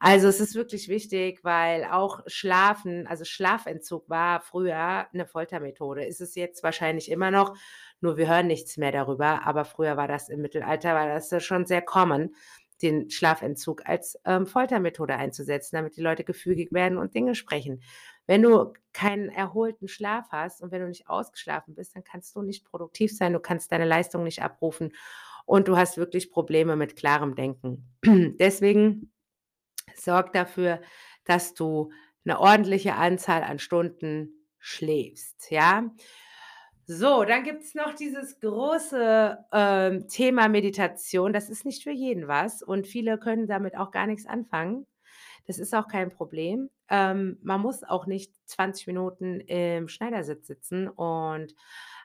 Also, 0.01 0.29
es 0.29 0.41
ist 0.41 0.55
wirklich 0.57 0.89
wichtig, 0.89 1.41
weil 1.45 1.85
auch 1.85 2.21
Schlafen 2.27 3.07
also, 3.09 3.25
Schlafentzug 3.25 4.09
war 4.09 4.41
früher 4.41 5.09
'ne 5.13 5.27
Foltermethode, 5.27 6.05
ist 6.07 6.21
es 6.23 6.35
jetzt 6.37 6.63
wahrscheinlich 6.63 7.11
immer 7.11 7.31
noch, 7.31 7.57
nur 8.01 8.17
wir 8.19 8.29
hören 8.29 8.47
nichts 8.49 8.77
mehr 8.79 8.93
darüber, 8.93 9.47
aber 9.47 9.65
früher 9.67 9.97
war 9.99 10.09
das 10.09 10.29
im 10.31 10.41
Mittelalter 10.43 10.95
war 10.95 11.09
das 11.09 11.33
schon 11.45 11.67
sehr 11.67 11.83
common, 11.83 12.35
den 12.83 13.11
Schlafentzug 13.11 13.83
als, 13.89 14.19
ähm, 14.27 14.47
Foltermethode 14.47 15.17
einzusetzen, 15.17 15.77
damit 15.77 15.97
die 15.97 16.03
Leute 16.03 16.25
gefügig 16.25 16.73
werden 16.73 16.99
und 16.99 17.15
Dinge 17.15 17.35
sprechen. 17.35 17.83
Wenn 18.29 18.43
du 18.43 18.75
keinen 18.93 19.31
erholten 19.31 19.89
Schlaf 19.89 20.27
hast 20.31 20.63
und 20.63 20.71
wenn 20.73 20.83
du 20.83 20.89
nicht 20.89 21.09
ausgeschlafen 21.09 21.75
bist, 21.75 21.97
dann 21.97 22.05
kannst 22.05 22.37
du 22.37 22.43
nicht 22.43 22.65
produktiv 22.67 23.17
sein, 23.17 23.33
du 23.33 23.41
kannst 23.41 23.73
deine 23.73 23.87
Leistung 23.87 24.23
nicht 24.25 24.43
abrufen 24.43 24.93
und 25.47 25.69
du 25.69 25.77
hast 25.79 25.97
wirklich 25.99 26.31
Probleme 26.31 26.77
mit 26.77 26.97
klarem 26.97 27.35
Denken. 27.37 27.89
Deswegen 28.39 29.13
sorg 29.97 30.33
dafür, 30.35 30.81
dass 31.25 31.55
du 31.55 31.93
'ne 32.25 32.41
ordentliche 32.41 32.95
Anzahl 32.97 33.43
an 33.45 33.59
Stunden 33.59 34.47
schläfst, 34.59 35.51
ja? 35.51 35.91
So, 36.87 37.25
dann 37.25 37.45
gibt's 37.45 37.75
noch 37.75 37.95
dieses 37.95 38.41
große, 38.41 39.39
ähm, 39.53 40.09
Thema 40.09 40.49
Meditation. 40.49 41.33
Das 41.35 41.51
ist 41.51 41.67
nicht 41.67 41.83
für 41.85 41.93
jeden 41.93 42.29
was 42.29 42.63
und 42.63 42.87
viele 42.89 43.19
können 43.19 43.47
damit 43.47 43.77
auch 43.77 43.91
gar 43.93 44.07
nix 44.07 44.27
anfangen. 44.27 44.87
Das 45.49 45.59
ist 45.59 45.75
auch 45.75 45.89
kein 45.89 46.11
Problem. 46.11 46.71
Ähm, 46.89 47.39
man 47.43 47.61
muss 47.61 47.83
auch 47.83 48.07
nicht 48.07 48.33
20 48.47 48.87
Minuten 48.87 49.41
im 49.41 49.89
Schneidersitz 49.89 50.47
sitzen 50.47 50.89
und 50.89 51.55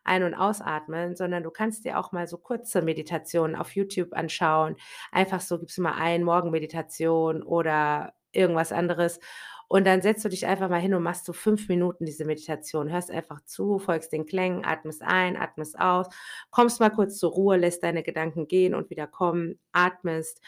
ein 0.05 0.23
und 0.23 0.33
ausatmen, 0.33 1.15
sondern 1.15 1.43
du 1.43 1.51
kannst 1.51 1.85
dir 1.85 1.99
auch 1.99 2.11
mal 2.11 2.27
so 2.27 2.37
kurze 2.37 2.81
Meditationen 2.81 3.55
auf 3.55 3.75
YouTube 3.75 4.13
anschauen. 4.13 4.75
Einfach 5.11 5.41
so 5.41 5.59
gibst 5.59 5.77
du 5.77 5.81
mal 5.83 5.93
ein 5.93 6.23
Morgenmeditation 6.23 7.43
oder 7.43 8.13
irgendwas 8.31 8.71
anderes 8.71 9.19
und 9.67 9.87
dann 9.87 10.01
setzt 10.01 10.23
du 10.23 10.29
dich 10.29 10.45
einfach 10.45 10.69
mal 10.69 10.79
hin 10.79 10.93
und 10.93 11.03
machst 11.03 11.25
so 11.25 11.33
5 11.33 11.67
Minuten 11.67 12.05
diese 12.05 12.25
Meditation. 12.25 12.91
Hörst 12.91 13.11
einfach 13.11 13.41
zu, 13.45 13.79
folgst 13.79 14.13
den 14.13 14.25
Klängen, 14.25 14.65
atmest 14.65 15.01
ein, 15.01 15.35
atmest 15.37 15.79
aus, 15.79 16.07
kommst 16.51 16.79
mal 16.79 16.91
kurz 16.91 17.17
zur 17.17 17.31
Ruhe, 17.31 17.57
lässt 17.57 17.83
deine 17.83 18.03
Gedanken 18.03 18.47
gehen 18.47 18.75
und 18.75 18.89
wieder 18.89 19.07
kommen, 19.07 19.59
atmest, 19.71 20.41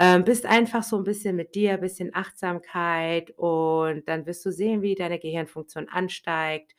ähm, 0.00 0.24
bist 0.24 0.46
einfach 0.46 0.84
so 0.84 0.98
'n 0.98 1.04
bisschen 1.04 1.36
mit 1.36 1.54
dir, 1.56 1.78
bisschen 1.78 2.14
Achtsamkeit 2.14 3.32
und 3.38 4.08
dann 4.08 4.26
wirst 4.26 4.46
du 4.46 4.52
sehen, 4.52 4.82
wie 4.82 4.96
deine 4.96 5.20
Gehirnfunktion 5.20 5.88
ansteigt 5.90 6.74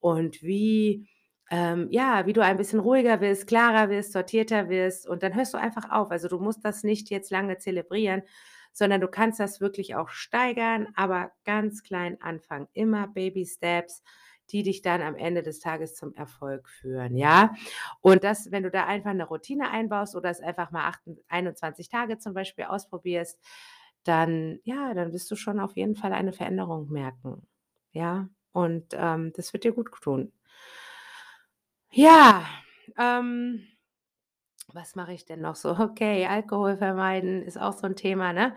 und 0.00 0.42
wie 0.42 1.08
ähm, 1.50 1.88
ja, 1.90 2.26
wie 2.26 2.32
du 2.32 2.42
ein 2.42 2.56
bisschen 2.56 2.80
ruhiger 2.80 3.20
wirst, 3.20 3.46
klarer 3.46 3.90
wirst, 3.90 4.12
sortierter 4.12 4.68
wirst 4.70 5.06
und 5.08 5.22
dann 5.22 5.34
hörst 5.34 5.54
du 5.54 5.58
einfach 5.58 5.90
auf. 5.90 6.10
Also, 6.10 6.28
du 6.28 6.38
musst 6.40 6.64
das 6.64 6.84
nicht 6.84 7.10
jetzt 7.10 7.30
lange 7.30 7.58
zelebrieren, 7.58 8.22
sondern 8.72 9.00
du 9.00 9.08
kannst 9.08 9.40
das 9.40 9.60
wirklich 9.60 9.94
auch 9.94 10.08
steigern, 10.08 10.88
aber 10.96 11.32
ganz 11.44 11.82
klein 11.82 12.20
anfangen. 12.20 12.66
Immer 12.72 13.08
Baby 13.08 13.46
Steps, 13.46 14.02
die 14.54 14.64
dich 14.64 14.82
dann 14.82 15.02
am 15.02 15.16
Ende 15.16 15.42
des 15.44 15.60
Tages 15.60 15.96
zum 15.96 16.14
Erfolg 16.16 16.68
führen, 16.70 17.16
ja? 17.18 17.54
Und 18.02 18.24
das 18.24 18.52
wenn 18.52 18.64
du 18.64 18.70
da 18.72 18.86
einfach 18.86 19.14
'ne 19.14 19.26
Routine 19.26 19.70
einbaust 19.70 20.16
oder 20.16 20.30
es 20.30 20.40
einfach 20.42 20.72
mal 20.72 20.88
achten 20.88 21.18
21 21.28 21.90
Tage 21.90 22.18
zum 22.18 22.34
Beispiel 22.34 22.66
ausprobierst, 22.66 23.40
dann 24.04 24.60
ja, 24.64 24.94
dann 24.94 25.12
wirst 25.14 25.30
du 25.32 25.36
schon 25.36 25.60
auf 25.60 25.76
jeden 25.76 25.96
Fall 25.96 26.12
eine 26.14 26.32
Veränderung 26.34 26.90
merken, 26.92 27.46
ja? 27.92 28.28
Und, 28.52 28.94
ähm, 28.94 29.32
das 29.36 29.52
wird 29.54 29.64
dir 29.64 29.72
gut 29.74 29.90
tun. 30.02 30.32
Ja, 31.92 32.44
ähm 32.98 33.66
was 34.72 34.94
mache 34.96 35.12
ich 35.12 35.24
denn 35.24 35.40
noch 35.40 35.56
so? 35.56 35.76
Okay, 35.80 36.26
Alkohol 36.26 36.76
vermeiden 36.78 37.42
ist 37.42 37.58
auch 37.60 37.72
so 37.74 37.86
'n 37.86 37.96
Thema, 37.96 38.32
ne? 38.32 38.54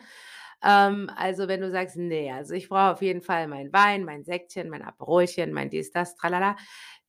Ähm, 0.63 1.09
also, 1.15 1.47
wenn 1.47 1.61
du 1.61 1.71
sagst: 1.71 1.97
„Ne, 1.97 2.31
also, 2.33 2.53
ich 2.55 2.69
brauche 2.69 2.93
auf 2.93 3.01
jeden 3.01 3.21
Fall 3.21 3.47
meinen 3.47 3.71
Wein, 3.73 4.03
mein 4.05 4.23
Sektchen, 4.25 4.69
mein 4.69 4.81
Aperolchen, 4.83 5.53
mein 5.53 5.69
dies, 5.69 5.91
das, 5.91 6.15
tralala“, 6.15 6.55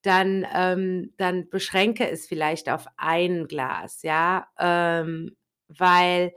dann 0.03 0.47
ähm, 0.55 1.13
dann 1.19 1.49
beschränke 1.51 2.09
es 2.11 2.27
vielleicht 2.27 2.69
auf 2.71 2.87
1 2.97 3.49
Glas, 3.49 4.03
ja? 4.03 4.47
Ähm, 4.59 5.37
weil 5.69 6.33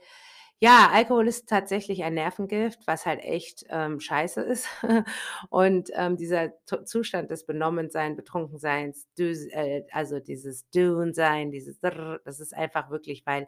ja, 0.63 0.89
Alkohol 0.93 1.27
ist 1.27 1.49
tatsächlich 1.49 2.03
ein 2.03 2.13
Nervengift, 2.13 2.81
was 2.87 3.05
halt 3.07 3.21
echt, 3.23 3.65
ähm, 3.69 3.99
scheiße 3.99 4.41
ist. 4.41 4.67
Und, 5.49 5.89
ähm, 5.95 6.17
dieser 6.17 6.51
Zu 6.65 6.83
Zustand 6.85 7.31
des 7.31 7.45
Benommensein, 7.47 8.15
Betrunkenseins, 8.15 9.07
äh, 9.19 9.83
also, 9.91 10.19
dieses 10.19 10.69
Dünn-Sein, 10.69 11.51
dieses 11.51 11.79
das 12.25 12.39
ist 12.39 12.53
einfach 12.55 12.91
wirklich, 12.91 13.25
weil 13.25 13.47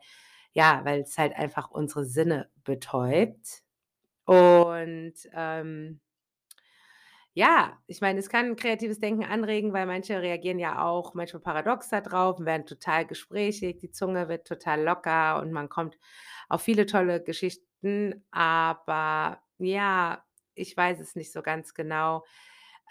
ja, 0.54 0.82
weil's 0.86 1.18
halt 1.18 1.36
einfach 1.36 1.72
unsere 1.72 2.06
Sinne 2.06 2.50
betäubt. 2.64 3.64
Und, 4.26 5.14
ähm 5.34 6.00
ja, 7.36 7.80
ich 7.88 8.00
meine, 8.00 8.20
es 8.20 8.30
kann 8.30 8.56
kreatives 8.56 9.00
Denken 9.00 9.24
anregen, 9.26 9.74
weil 9.74 9.88
manche 9.88 10.22
reagieren 10.22 10.60
ja 10.60 10.84
auch 10.86 11.16
manchmal 11.16 11.42
paradox 11.42 11.90
da 11.90 12.00
drauf 12.00 12.38
und 12.40 12.46
werden 12.46 12.68
total 12.68 13.08
gesprächig, 13.08 13.80
die 13.80 13.90
Zunge 13.90 14.30
wird 14.30 14.46
total 14.48 14.84
locker 14.84 15.42
und 15.42 15.52
man 15.52 15.68
kommt 15.68 15.98
auf 16.48 16.62
viele 16.62 16.86
tolle 16.86 17.24
Geschichten, 17.24 18.24
aber 18.30 19.42
ja, 19.58 20.24
ich 20.54 20.78
weiß 20.78 21.00
es 21.00 21.16
nicht 21.16 21.32
so 21.34 21.42
ganz 21.42 21.74
genau. 21.74 22.24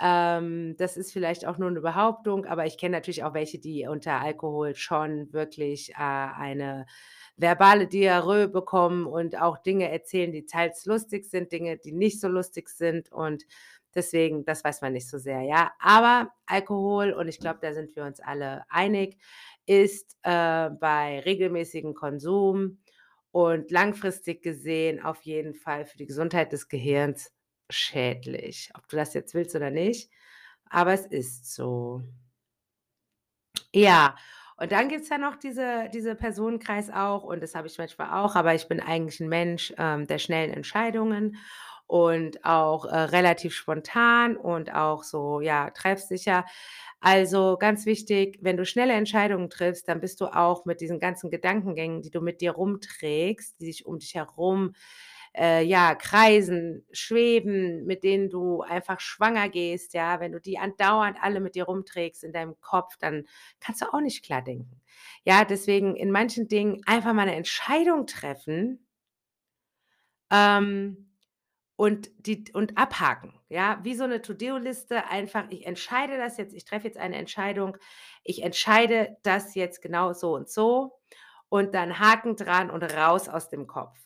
Ähm, 0.00 0.75
das 0.78 0.97
ist 0.97 1.12
vielleicht 1.12 1.47
auch 1.47 1.59
nur 1.59 1.71
'ne 1.71 1.81
Behauptung, 1.81 2.47
aber 2.47 2.66
ich 2.66 2.78
kenne 2.78 2.97
natürlich 2.97 3.23
auch 3.25 3.35
welche, 3.35 3.59
die 3.61 3.87
unter 3.88 4.21
Alkohol 4.21 4.75
schon 4.75 5.33
wirklich, 5.33 5.90
äh, 5.92 5.95
eine 5.97 6.87
verbale 7.36 7.86
Diarrhoe 7.88 8.48
bekommen 8.48 9.06
und 9.06 9.40
auch 9.40 9.58
Dinge 9.58 9.90
erzählen, 9.90 10.32
die 10.32 10.46
teils 10.46 10.84
lustig 10.86 11.24
sind, 11.24 11.52
Dinge, 11.52 11.78
die 11.78 11.92
nicht 11.92 12.20
so 12.20 12.28
lustig 12.28 12.68
sind 12.68 13.10
und 13.12 13.44
deswegen, 13.94 14.44
das 14.44 14.64
weiß 14.64 14.80
man 14.82 14.92
nicht 14.92 15.08
so 15.08 15.18
sehr, 15.18 15.42
ja? 15.42 15.72
Aber 15.78 16.30
Alkohol, 16.46 17.12
und 17.12 17.28
ich 17.28 17.38
glaube, 17.40 17.58
da 17.62 17.72
sind 17.74 17.94
wir 17.96 18.04
uns 18.04 18.20
alle 18.20 18.64
einig, 18.70 19.18
ist, 19.66 20.16
äh, 20.22 20.70
bei 20.70 21.20
regelmäßigem 21.20 21.94
Konsum 21.94 22.78
und 23.30 23.70
langfristig 23.70 24.42
gesehen 24.42 25.02
auf 25.02 25.22
jeden 25.22 25.54
Fall 25.54 25.86
für 25.86 25.98
die 25.98 26.06
Gesundheit 26.06 26.52
des 26.52 26.68
Gehirns 26.68 27.32
schädlich, 27.70 28.70
ob 28.74 28.88
du 28.88 28.96
das 28.96 29.14
jetzt 29.14 29.34
willst 29.34 29.54
oder 29.56 29.70
nicht, 29.70 30.10
aber 30.70 30.92
es 30.92 31.06
ist 31.06 31.54
so. 31.54 32.02
Ja, 33.74 34.16
und 34.62 34.73
dann 34.73 34.88
gibt's 34.88 35.09
ja 35.11 35.19
noch 35.19 35.37
diese 35.37 35.88
diese 35.92 36.14
Personenkreis 36.14 36.90
auch 36.90 37.25
und 37.25 37.42
das 37.42 37.54
habe 37.54 37.66
ich 37.69 37.78
manchmal 37.78 38.11
auch, 38.25 38.37
aber 38.37 38.54
ich 38.54 38.69
bin 38.69 38.81
eigentlich 38.81 39.21
'n 39.21 39.28
Mensch, 39.28 39.73
ähm, 39.78 40.07
der 40.07 40.19
schnellen 40.19 40.52
Entscheidungen 40.52 41.37
und 41.87 42.45
auch, 42.45 42.87
äh, 42.87 42.97
relativ 42.97 43.54
spontan 43.54 44.37
und 44.37 44.73
auch 44.75 45.02
so, 45.04 45.40
ja, 45.40 45.71
treffsicher. 45.71 46.45
Also, 47.00 47.57
ganz 47.59 47.85
wichtig, 47.87 48.38
wenn 48.42 48.57
du 48.57 48.64
schnelle 48.64 48.95
Entscheidungen 48.95 49.50
triffst, 49.50 49.88
dann 49.88 50.00
bist 50.00 50.21
du 50.21 50.26
auch 50.26 50.64
mit 50.64 50.81
diesen 50.81 51.00
ganzen 51.00 51.31
Gedankengängen, 51.31 52.00
die 52.02 52.11
du 52.11 52.21
mit 52.23 52.40
dir 52.40 52.52
rumträgst, 52.52 53.61
die 53.61 53.66
sich 53.66 53.87
um 53.87 53.99
dich 53.99 54.14
herum, 54.14 54.75
äh, 54.75 54.78
ja, 55.66 55.94
kreisen, 55.94 56.84
schweben, 56.92 57.84
mit 57.86 58.04
denen 58.04 58.30
du 58.30 58.62
einfach 58.62 59.00
schwanger 59.00 59.48
gehst, 59.48 59.94
ja? 59.94 60.20
Wenn 60.20 60.32
du 60.32 60.40
die 60.40 60.58
andauernd 60.58 61.18
alle 61.22 61.40
mit 61.40 61.54
dir 61.54 61.64
rumträgst 61.64 62.24
in 62.24 62.32
deinem 62.32 62.60
Kopf, 62.60 62.96
dann 62.98 63.26
kannst 63.60 63.82
du 63.82 63.86
auch 63.94 64.00
nicht 64.00 64.24
klar 64.24 64.42
denken. 64.42 64.80
Ja, 65.24 65.44
deswegen 65.44 65.96
in 65.96 66.10
manchen 66.12 66.48
Dingen 66.48 66.82
einfach 66.86 67.12
mal 67.14 67.26
'ne 67.26 67.34
Entscheidung 67.36 68.06
treffen 68.06 68.84
ähm, 70.30 71.08
und 71.76 72.10
die 72.26 72.44
und 72.54 72.78
abhaken, 72.78 73.34
ja? 73.48 73.80
Wie 73.84 73.94
so 73.96 74.06
'ne 74.06 74.22
To-do-Liste 74.22 75.06
einfach: 75.08 75.46
„Ich 75.50 75.66
entscheide 75.66 76.16
das 76.18 76.38
jetzt, 76.38 76.54
ich 76.54 76.64
treffe 76.64 76.86
jetzt 76.88 76.98
eine 76.98 77.16
Entscheidung. 77.16 77.76
Ich 78.24 78.42
entscheide 78.42 79.16
das 79.24 79.54
jetzt 79.54 79.82
genau 79.82 80.12
so 80.14 80.34
und 80.34 80.50
so“, 80.50 80.98
und 81.50 81.74
dann 81.74 81.98
Haken 82.00 82.36
dran 82.36 82.70
und 82.70 82.82
raus 82.84 83.28
aus 83.28 83.48
dem 83.50 83.66
Kopf. 83.68 83.98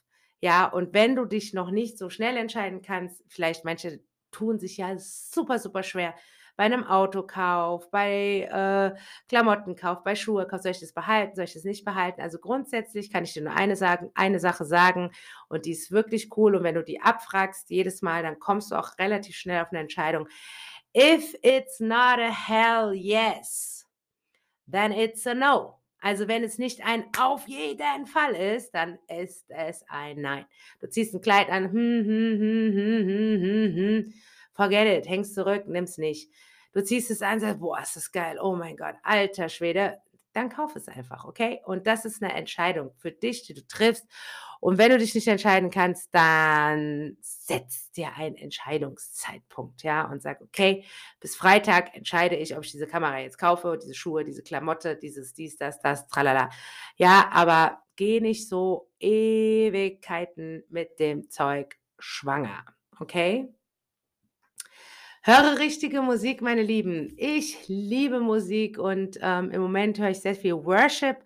Ja, 0.47 0.67
und 0.67 0.95
wenn 0.95 1.17
du 1.17 1.25
dich 1.25 1.55
noch 1.55 1.73
nicht 1.73 1.99
so 1.99 2.09
schnell 2.09 2.37
entscheiden 2.37 2.81
kannst 2.81 3.21
vielleicht 3.27 3.65
manche 3.65 3.99
tun 4.31 4.61
sich 4.61 4.77
ja 4.77 4.97
super, 4.97 5.59
super 5.59 5.83
schwer 5.83 6.15
bei 6.57 6.69
'nem 6.69 6.85
Autokauf, 6.85 7.91
bei, 7.91 8.43
äh, 8.49 8.97
Klamottenkauf, 9.29 10.05
bei 10.05 10.15
Schuhekauf: 10.15 10.63
„Soll 10.63 10.71
ich 10.71 10.79
das 10.81 10.93
behalten, 10.93 11.35
soll 11.35 11.47
ich 11.47 11.55
das 11.55 11.65
nicht 11.65 11.85
behalten?“ 11.85 12.21
Also, 12.21 12.39
grundsätzlich 12.39 13.13
kann 13.13 13.25
ich 13.25 13.33
dir 13.33 13.43
nur 13.43 13.55
eine 13.55 13.75
sagen 13.75 14.13
eine 14.15 14.39
Sache 14.39 14.65
sagen 14.65 15.11
und 15.49 15.67
die 15.67 15.73
ist 15.73 15.91
wirklich 15.91 16.31
cool 16.37 16.55
und 16.55 16.63
wenn 16.63 16.77
du 16.77 16.85
die 16.85 17.01
abfragst 17.03 17.69
jedes 17.71 18.01
Mal, 18.03 18.23
dann 18.23 18.39
kommst 18.39 18.71
du 18.71 18.77
auch 18.77 18.91
relativ 19.01 19.35
schnell 19.37 19.63
auf 19.65 19.73
'ne 19.73 19.81
Entscheidung. 19.81 20.29
If 20.97 21.35
it's 21.43 21.81
not 21.81 22.21
a 22.21 22.31
hell 22.31 22.93
yes, 22.95 23.85
then 24.71 24.93
it's 24.93 25.27
a 25.27 25.35
no. 25.35 25.79
Also, 26.07 26.29
wenn 26.29 26.45
es 26.45 26.57
nicht 26.59 26.87
ein 26.87 27.03
„Auf 27.19 27.49
jeden 27.49 28.07
Fall“ 28.07 28.37
ist, 28.37 28.71
dann 28.77 28.97
ist 29.09 29.45
es 29.51 29.85
ein 29.89 30.21
Nein. 30.21 30.47
Du 30.79 30.87
ziehst 30.89 31.13
'n 31.13 31.21
Kleid 31.21 31.49
an: 31.51 31.73
„Hm, 31.73 32.05
hm, 32.05 32.39
hm, 32.39 32.73
hm, 32.77 33.09
hm, 33.09 33.43
hm, 33.43 33.77
hm“, 33.77 34.15
forget 34.55 34.87
it, 34.87 35.09
hängst 35.09 35.35
zurück, 35.35 35.67
nimmst 35.67 35.99
nicht. 35.99 36.31
Du 36.75 36.85
ziehst 36.85 37.11
es 37.11 37.23
an, 37.23 37.41
sagst: 37.41 37.59
„Boah, 37.59 37.81
ist 37.83 37.97
das 37.97 38.13
geil. 38.13 38.39
Oh 38.41 38.55
mein 38.55 38.77
Gott, 38.77 38.95
alter 39.03 39.49
Schwede.“ 39.49 39.99
dann 40.33 40.49
kauf 40.51 40.77
es 40.77 40.87
einfach, 40.87 41.25
okay? 41.25 41.61
Und 41.65 41.89
das 41.89 42.05
ist 42.05 42.23
'ne 42.23 42.33
Entscheidung 42.33 42.93
für 42.99 43.11
dich, 43.11 43.43
die 43.43 43.55
du 43.55 43.67
triffst. 43.67 44.07
Und 44.61 44.79
wenn 44.79 44.91
du 44.91 44.99
dich 44.99 45.15
nicht 45.15 45.29
entscheiden 45.29 45.71
kannst, 45.71 46.09
dann 46.15 47.17
setz 47.21 47.91
dir 47.93 48.15
einen 48.17 48.37
Entscheidungszeitpunkt, 48.37 49.83
ja, 49.83 50.05
und 50.11 50.23
sag: 50.23 50.41
„Okay, 50.43 50.85
bis 51.21 51.37
Freitag 51.37 51.95
entscheide 51.95 52.37
ich, 52.37 52.57
ob 52.57 52.65
ich 52.65 52.73
diese 52.73 52.87
Kamera 52.87 53.19
jetzt 53.21 53.39
kaufe, 53.39 53.79
diese 53.83 53.95
Schuhe, 53.95 54.25
diese 54.25 54.43
Klamotte, 54.43 54.97
dieses 54.97 55.35
dies, 55.35 55.57
das, 55.57 55.81
das, 55.81 56.09
tralala.“ 56.09 56.51
Ja, 56.97 57.29
aber 57.33 57.83
geh 57.97 58.21
nicht 58.21 58.49
so 58.49 58.89
Ewigkeiten 59.01 60.65
mit 60.69 60.99
dem 60.99 61.31
Zeug 61.31 61.77
schwanger, 61.99 62.65
okay? 63.01 63.49
Höre 65.23 65.59
richtige 65.59 66.03
Musik, 66.03 66.41
meine 66.41 66.63
Lieben. 66.63 67.13
Ich 67.17 67.67
liebe 67.69 68.21
Musik 68.21 68.79
und, 68.79 69.19
ähm, 69.21 69.51
im 69.51 69.61
Moment 69.61 69.99
höre 69.99 70.11
ich 70.11 70.21
sehr 70.21 70.35
viel 70.37 70.55
Worship. 70.55 71.17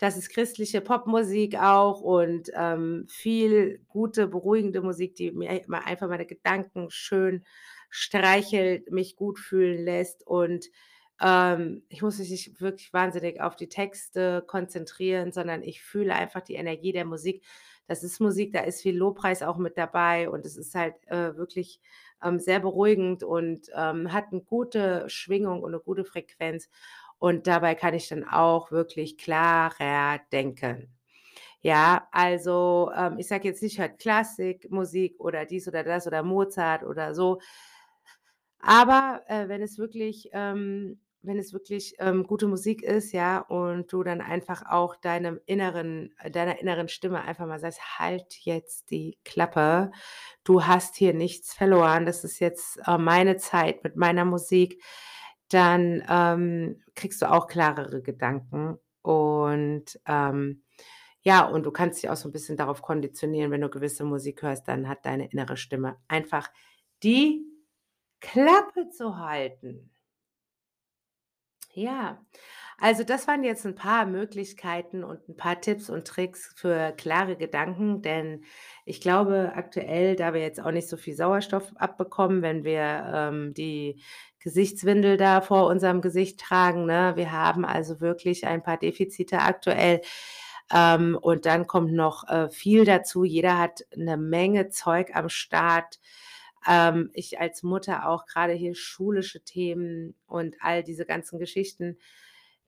Das 0.00 0.16
ist 0.18 0.28
christliche 0.28 0.82
Popmusik 0.82 1.56
auch 1.58 2.02
und, 2.02 2.50
ähm, 2.54 3.06
viel 3.08 3.80
gute, 3.88 4.26
beruhigende 4.28 4.82
Musik, 4.82 5.14
die 5.14 5.32
mir 5.32 5.48
einfach 5.70 6.08
meine 6.08 6.26
Gedanken 6.26 6.90
schön 6.90 7.44
streichelt, 7.88 8.90
mich 8.90 9.16
gut 9.16 9.38
fühlen 9.38 9.82
lässt 9.84 10.26
und, 10.26 10.66
ähm, 11.22 11.82
ich 11.88 12.02
muss 12.02 12.18
mich 12.18 12.28
nicht 12.30 12.60
wirklich 12.60 12.92
wahnsinnig 12.92 13.40
auf 13.40 13.56
die 13.56 13.68
Texte 13.70 14.44
konzentrieren, 14.46 15.32
sondern 15.32 15.62
ich 15.62 15.80
fühle 15.82 16.14
einfach 16.14 16.42
die 16.42 16.54
Energie 16.56 16.92
der 16.92 17.06
Musik. 17.06 17.42
Das 17.86 18.02
ist 18.02 18.20
Musik, 18.20 18.52
da 18.52 18.60
ist 18.60 18.82
viel 18.82 18.96
Lobpreis 18.98 19.42
auch 19.42 19.56
mit 19.56 19.78
dabei 19.78 20.28
und 20.28 20.44
es 20.44 20.56
ist 20.58 20.74
halt, 20.74 20.94
äh, 21.06 21.36
wirklich, 21.36 21.80
ähm, 22.22 22.38
sehr 22.38 22.60
beruhigend 22.60 23.22
und, 23.22 23.68
ähm, 23.74 24.12
hat 24.12 24.30
'ne 24.32 24.42
gute 24.42 25.08
Schwingung 25.08 25.62
und 25.62 25.70
'ne 25.72 25.80
gute 25.80 26.04
Frequenz. 26.04 26.68
Und 27.18 27.46
dabei 27.46 27.74
kann 27.74 27.94
ich 27.94 28.08
dann 28.08 28.24
auch 28.28 28.70
wirklich 28.70 29.18
klarer 29.18 30.20
denken. 30.32 30.88
Ja, 31.62 32.08
also, 32.12 32.90
ähm, 32.96 33.18
ich 33.18 33.28
sage 33.28 33.48
jetzt 33.48 33.62
nicht, 33.62 33.78
hört 33.80 33.98
Klassikmusik 34.00 35.16
oder 35.20 35.46
dies 35.46 35.68
oder 35.68 35.84
das 35.84 36.06
oder 36.06 36.22
Mozart 36.22 36.84
oder 36.84 37.14
so. 37.14 37.40
Aber, 38.60 39.22
äh, 39.28 39.48
wenn 39.48 39.62
es 39.62 39.78
wirklich 39.78 40.30
ähm, 40.32 41.00
wenn 41.22 41.38
es 41.40 41.52
wirklich, 41.52 41.96
ähm, 41.98 42.22
gute 42.24 42.46
Musik 42.46 42.82
ist, 42.84 43.10
ja, 43.12 43.40
und 43.40 43.92
du 43.92 44.04
dann 44.04 44.20
einfach 44.20 44.62
auch 44.70 44.94
deinem 44.94 45.40
inneren 45.46 46.14
äh, 46.20 46.30
deiner 46.30 46.60
inneren 46.60 46.88
Stimme 46.88 47.20
einfach 47.22 47.46
mal 47.46 47.58
sagst: 47.58 47.80
„Halt 47.98 48.34
jetzt 48.44 48.90
die 48.90 49.18
Klappe. 49.24 49.90
Du 50.44 50.64
hast 50.66 50.94
hier 50.96 51.14
nichts 51.14 51.52
verloren. 51.54 52.06
Das 52.06 52.22
ist 52.24 52.38
jetzt, 52.40 52.78
äh, 52.86 52.98
meine 52.98 53.36
Zeit 53.38 53.82
mit 53.84 53.96
meiner 53.96 54.24
Musik.“ 54.24 54.82
Dann, 55.50 56.02
ähm, 56.08 56.82
kriegst 56.96 57.22
du 57.22 57.30
auch 57.30 57.46
klarere 57.46 58.02
Gedanken 58.02 58.78
und, 59.02 60.00
ähm, 60.06 60.62
ja, 61.22 61.44
und 61.46 61.64
du 61.66 61.70
kannst 61.72 62.02
dich 62.02 62.10
auch 62.10 62.16
so 62.16 62.28
'n 62.28 62.32
bisschen 62.32 62.56
darauf 62.56 62.82
konditionieren, 62.82 63.50
wenn 63.52 63.60
du 63.62 63.68
gewisse 63.70 64.04
Musik 64.04 64.42
hörst, 64.42 64.66
dann 64.68 64.88
hat 64.88 65.06
deine 65.06 65.28
innere 65.30 65.56
Stimme 65.56 65.96
einfach 66.08 66.48
die 67.02 67.44
Klappe 68.20 68.90
zu 68.90 69.18
halten. 69.18 69.90
Ja, 71.74 72.24
also 72.78 73.04
das 73.04 73.26
waren 73.28 73.44
jetzt 73.44 73.64
'n 73.66 73.74
paar 73.74 74.06
Möglichkeiten 74.06 75.04
und 75.04 75.20
'n 75.28 75.36
paar 75.36 75.60
Tipps 75.60 75.90
und 75.90 76.06
Tricks 76.06 76.52
für 76.56 76.92
klare 76.96 77.36
Gedanken, 77.36 78.02
denn 78.02 78.44
ich 78.84 79.00
glaube 79.00 79.52
aktuell, 79.54 80.16
da 80.16 80.34
wir 80.34 80.40
jetzt 80.42 80.60
auch 80.60 80.70
nicht 80.72 80.88
so 80.88 80.96
viel 80.96 81.14
Sauerstoff 81.14 81.72
abbekommen, 81.76 82.42
wenn 82.42 82.64
wir, 82.64 82.82
ähm, 83.14 83.54
die 83.54 84.00
Gesichtswindel 84.40 85.16
da 85.16 85.40
vor 85.40 85.66
unserem 85.68 86.00
Gesicht 86.02 86.38
tragen, 86.40 86.86
ne? 86.86 87.12
Wir 87.16 87.32
haben 87.32 87.64
also 87.64 88.00
wirklich 88.00 88.46
ein 88.46 88.62
paar 88.62 88.76
Defizite 88.78 89.38
aktuell. 89.40 90.00
Ähm, 90.72 91.16
und 91.20 91.46
dann 91.46 91.66
kommt 91.66 91.92
noch, 91.92 92.28
äh, 92.28 92.48
viel 92.50 92.84
dazu. 92.84 93.24
Jeder 93.24 93.58
hat 93.58 93.80
'ne 93.96 94.16
Menge 94.16 94.68
Zeug 94.70 95.10
am 95.14 95.28
Start. 95.28 95.98
Ähm, 96.68 97.10
ich 97.14 97.40
als 97.40 97.62
Mutter 97.62 98.08
auch, 98.08 98.26
grade 98.26 98.52
hier 98.54 98.74
schulische 98.74 99.42
Themen 99.44 100.14
und 100.26 100.56
all 100.60 100.82
diese 100.84 101.06
ganzen 101.06 101.38
Geschichten. 101.38 101.98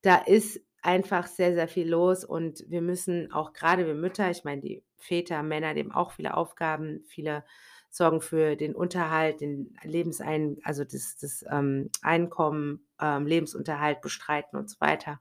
Da 0.03 0.17
ist 0.17 0.61
einfach 0.83 1.27
sehr, 1.27 1.55
sehr 1.55 1.69
viel 1.69 1.89
los 1.89 2.25
und 2.25 2.65
wir 2.69 2.83
müssen 2.83 3.33
auch 3.33 3.53
grade 3.53 3.87
wir 3.87 3.95
Mütter 3.95 4.31
ich 4.31 4.45
meine, 4.45 4.61
die 4.63 4.85
Väter, 4.97 5.43
Männer, 5.43 5.75
die 5.75 5.81
haben 5.81 5.93
auch 5.93 6.13
viele 6.13 6.37
Aufgaben. 6.37 7.05
Viele 7.07 7.45
sorgen 7.91 8.21
für 8.21 8.57
den 8.57 8.75
Unterhalt, 8.75 9.41
den 9.41 9.75
Lebensein 9.83 10.59
also 10.63 10.85
das 10.85 11.17
das, 11.21 11.45
ähm, 11.51 11.91
Einkommen, 12.03 12.87
ähm, 13.01 13.27
Lebensunterhalt 13.27 14.01
bestreiten 14.01 14.59
und 14.59 14.69
so 14.71 14.77
weiter. 14.81 15.21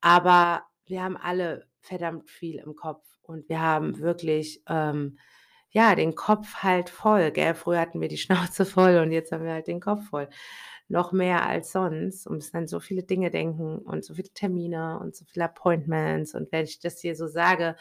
Aber 0.00 0.64
wir 0.86 1.02
haben 1.02 1.16
alle 1.16 1.66
verdammt 1.80 2.30
viel 2.30 2.56
im 2.58 2.74
Kopf 2.76 3.04
und 3.22 3.48
wir 3.48 3.60
haben 3.60 3.98
wirklich, 4.00 4.62
ähm, 4.68 5.18
ja, 5.70 5.94
den 5.94 6.14
Kopf 6.14 6.56
halt 6.62 6.90
voll, 6.90 7.30
gell? 7.32 7.54
Früher 7.54 7.80
hatten 7.80 8.00
wir 8.00 8.08
die 8.08 8.18
Schnauze 8.18 8.64
voll 8.66 8.96
und 8.98 9.12
jetzt 9.12 9.32
haben 9.32 9.44
wir 9.44 9.52
halt 9.52 9.66
den 9.68 9.80
Kopf 9.80 10.08
voll. 10.10 10.28
Noch 10.90 11.12
mehr 11.12 11.46
als 11.46 11.70
sonst 11.70 12.26
und 12.26 12.34
müssen 12.38 12.56
an 12.56 12.66
so 12.66 12.80
viele 12.80 13.04
Dinge 13.04 13.30
denken 13.30 13.78
und 13.78 14.04
so 14.04 14.12
viele 14.14 14.30
Termine 14.30 14.98
und 15.00 15.14
so 15.14 15.24
viele 15.24 15.44
Appointments. 15.44 16.34
Und 16.34 16.50
wenn 16.50 16.64
ich 16.64 16.80
das 16.80 16.98
hier 17.00 17.14
so 17.14 17.28
sage, 17.28 17.76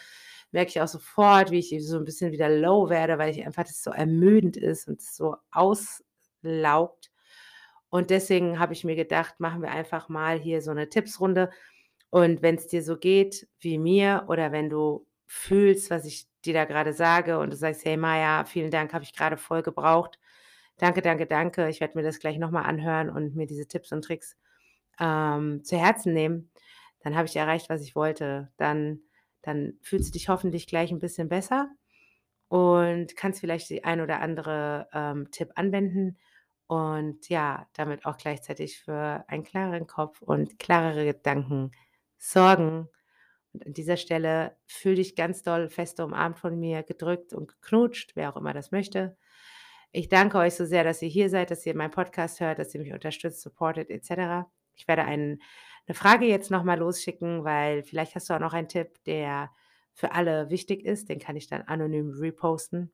merke 0.51 0.69
ich 0.69 0.79
auch 0.81 0.87
sofort, 0.87 1.49
wie 1.51 1.57
ich 1.59 1.73
so 1.87 1.97
'n 1.97 2.05
bisschen 2.05 2.31
wieder 2.31 2.49
low 2.49 2.87
werde, 2.89 3.17
weil 3.17 3.31
ich 3.35 3.43
einfach 3.45 3.63
das 3.63 3.81
so 3.83 3.89
ermüdend 3.91 4.57
ist 4.57 4.87
und 4.87 5.01
so 5.01 5.37
auslaugt. 5.51 7.11
Und 7.89 8.11
deswegen 8.11 8.59
habe 8.59 8.73
ich 8.73 8.83
mir 8.85 8.95
gedacht, 8.95 9.39
machen 9.39 9.63
wir 9.63 9.71
einfach 9.71 10.07
mal 10.09 10.37
hier 10.39 10.61
so 10.61 10.71
'ne 10.73 10.87
Tipps-Runde. 10.89 11.49
Und 12.11 12.41
wenn's 12.43 12.67
dir 12.67 12.83
so 12.83 12.97
geht 12.97 13.47
wie 13.61 13.79
mir 13.79 14.25
oder 14.29 14.51
wenn 14.53 14.69
du 14.69 15.07
fühlst, 15.27 15.89
was 15.91 16.05
ich 16.05 16.27
dir 16.45 16.53
da 16.55 16.65
grade 16.65 16.93
sage 16.93 17.39
und 17.39 17.51
du 17.53 17.57
sagst: 17.57 17.85
„Hey 17.85 17.97
Maja, 17.97 18.45
vielen 18.45 18.71
Dank, 18.71 18.93
habe 18.93 19.03
ich 19.05 19.15
grade 19.15 19.37
voll 19.37 19.63
gebraucht. 19.63 20.19
Danke, 20.79 21.01
danke, 21.01 21.25
danke. 21.27 21.67
Ich 21.69 21.81
werde 21.81 21.97
mir 21.97 22.03
das 22.03 22.19
gleich 22.19 22.37
noch 22.37 22.51
mal 22.51 22.61
anhören 22.61 23.09
und 23.09 23.35
mir 23.35 23.45
diese 23.47 23.67
Tipps 23.67 23.91
und 23.91 24.01
Tricks, 24.03 24.37
ähm, 24.99 25.63
zu 25.65 25.77
Herzen 25.77 26.13
nehmen.“ 26.13 26.51
Dann 27.01 27.15
habe 27.17 27.27
ich 27.27 27.35
erreicht, 27.35 27.69
was 27.69 27.81
ich 27.83 27.95
wollte. 27.95 28.51
Dann 28.57 29.01
dann 29.43 29.73
fühlst 29.81 30.09
du 30.09 30.13
dich 30.13 30.29
hoffentlich 30.29 30.67
gleich 30.67 30.91
'n 30.91 30.99
bisschen 30.99 31.29
besser 31.29 31.69
und 32.49 33.15
kannst 33.17 33.41
vielleicht 33.41 33.69
die 33.71 33.83
ein 33.85 34.01
oder 34.01 34.21
andere, 34.21 34.87
ähm, 34.93 35.31
Tipp 35.31 35.51
anwenden 35.55 36.17
und 36.67 37.29
ja, 37.29 37.67
damit 37.73 38.05
auch 38.05 38.17
gleichzeitig 38.17 38.79
für 38.81 39.25
einen 39.29 39.43
klareren 39.45 39.87
Kopf 39.87 40.21
und 40.21 40.59
klarere 40.59 41.05
Gedanken 41.05 41.71
sorgen. 42.19 42.89
Und 43.53 43.65
an 43.67 43.73
dieser 43.73 43.97
Stelle 43.97 44.57
fühle 44.67 44.95
dich 44.97 45.15
ganz 45.15 45.43
doll 45.43 45.69
fest 45.69 45.99
umarmt 46.01 46.39
von 46.39 46.59
mir, 46.59 46.83
gedrückt 46.83 47.33
und 47.33 47.49
geknutscht, 47.49 48.15
wer 48.15 48.31
auch 48.33 48.37
immer 48.37 48.53
das 48.53 48.71
möchte. 48.71 49.17
Ich 49.95 50.08
danke 50.08 50.38
euch 50.38 50.54
so 50.54 50.65
sehr, 50.65 50.84
dass 50.84 51.02
ihr 51.02 51.10
hier 51.10 51.30
seid, 51.32 51.49
dass 51.49 51.65
ihr 51.65 51.75
meinen 51.75 51.89
Podcast 51.89 52.39
hört, 52.39 52.60
dass 52.60 52.73
ihr 52.75 52.82
mich 52.82 52.93
unterstützt, 52.93 53.41
supportet 53.41 53.89
et 53.89 54.06
cetera. 54.06 54.52
Ich 54.75 54.88
werde 54.88 55.04
ein 55.04 55.41
'ne 55.88 55.95
Frage 55.95 56.25
jetzt 56.25 56.52
noch 56.52 56.63
mal 56.63 56.78
losschicken, 56.78 57.43
weil 57.43 57.82
vielleicht 57.84 58.13
hast 58.15 58.30
du 58.30 58.36
auch 58.36 58.39
noch 58.39 58.54
einen 58.54 58.67
Tipp, 58.67 59.04
der 59.06 59.49
für 59.95 60.12
alle 60.12 60.52
wichtig 60.52 60.86
ist. 60.86 61.10
Den 61.10 61.17
kann 61.19 61.36
ich 61.36 61.47
dann 61.47 61.63
anonym 61.63 62.12
reposten. 62.12 62.91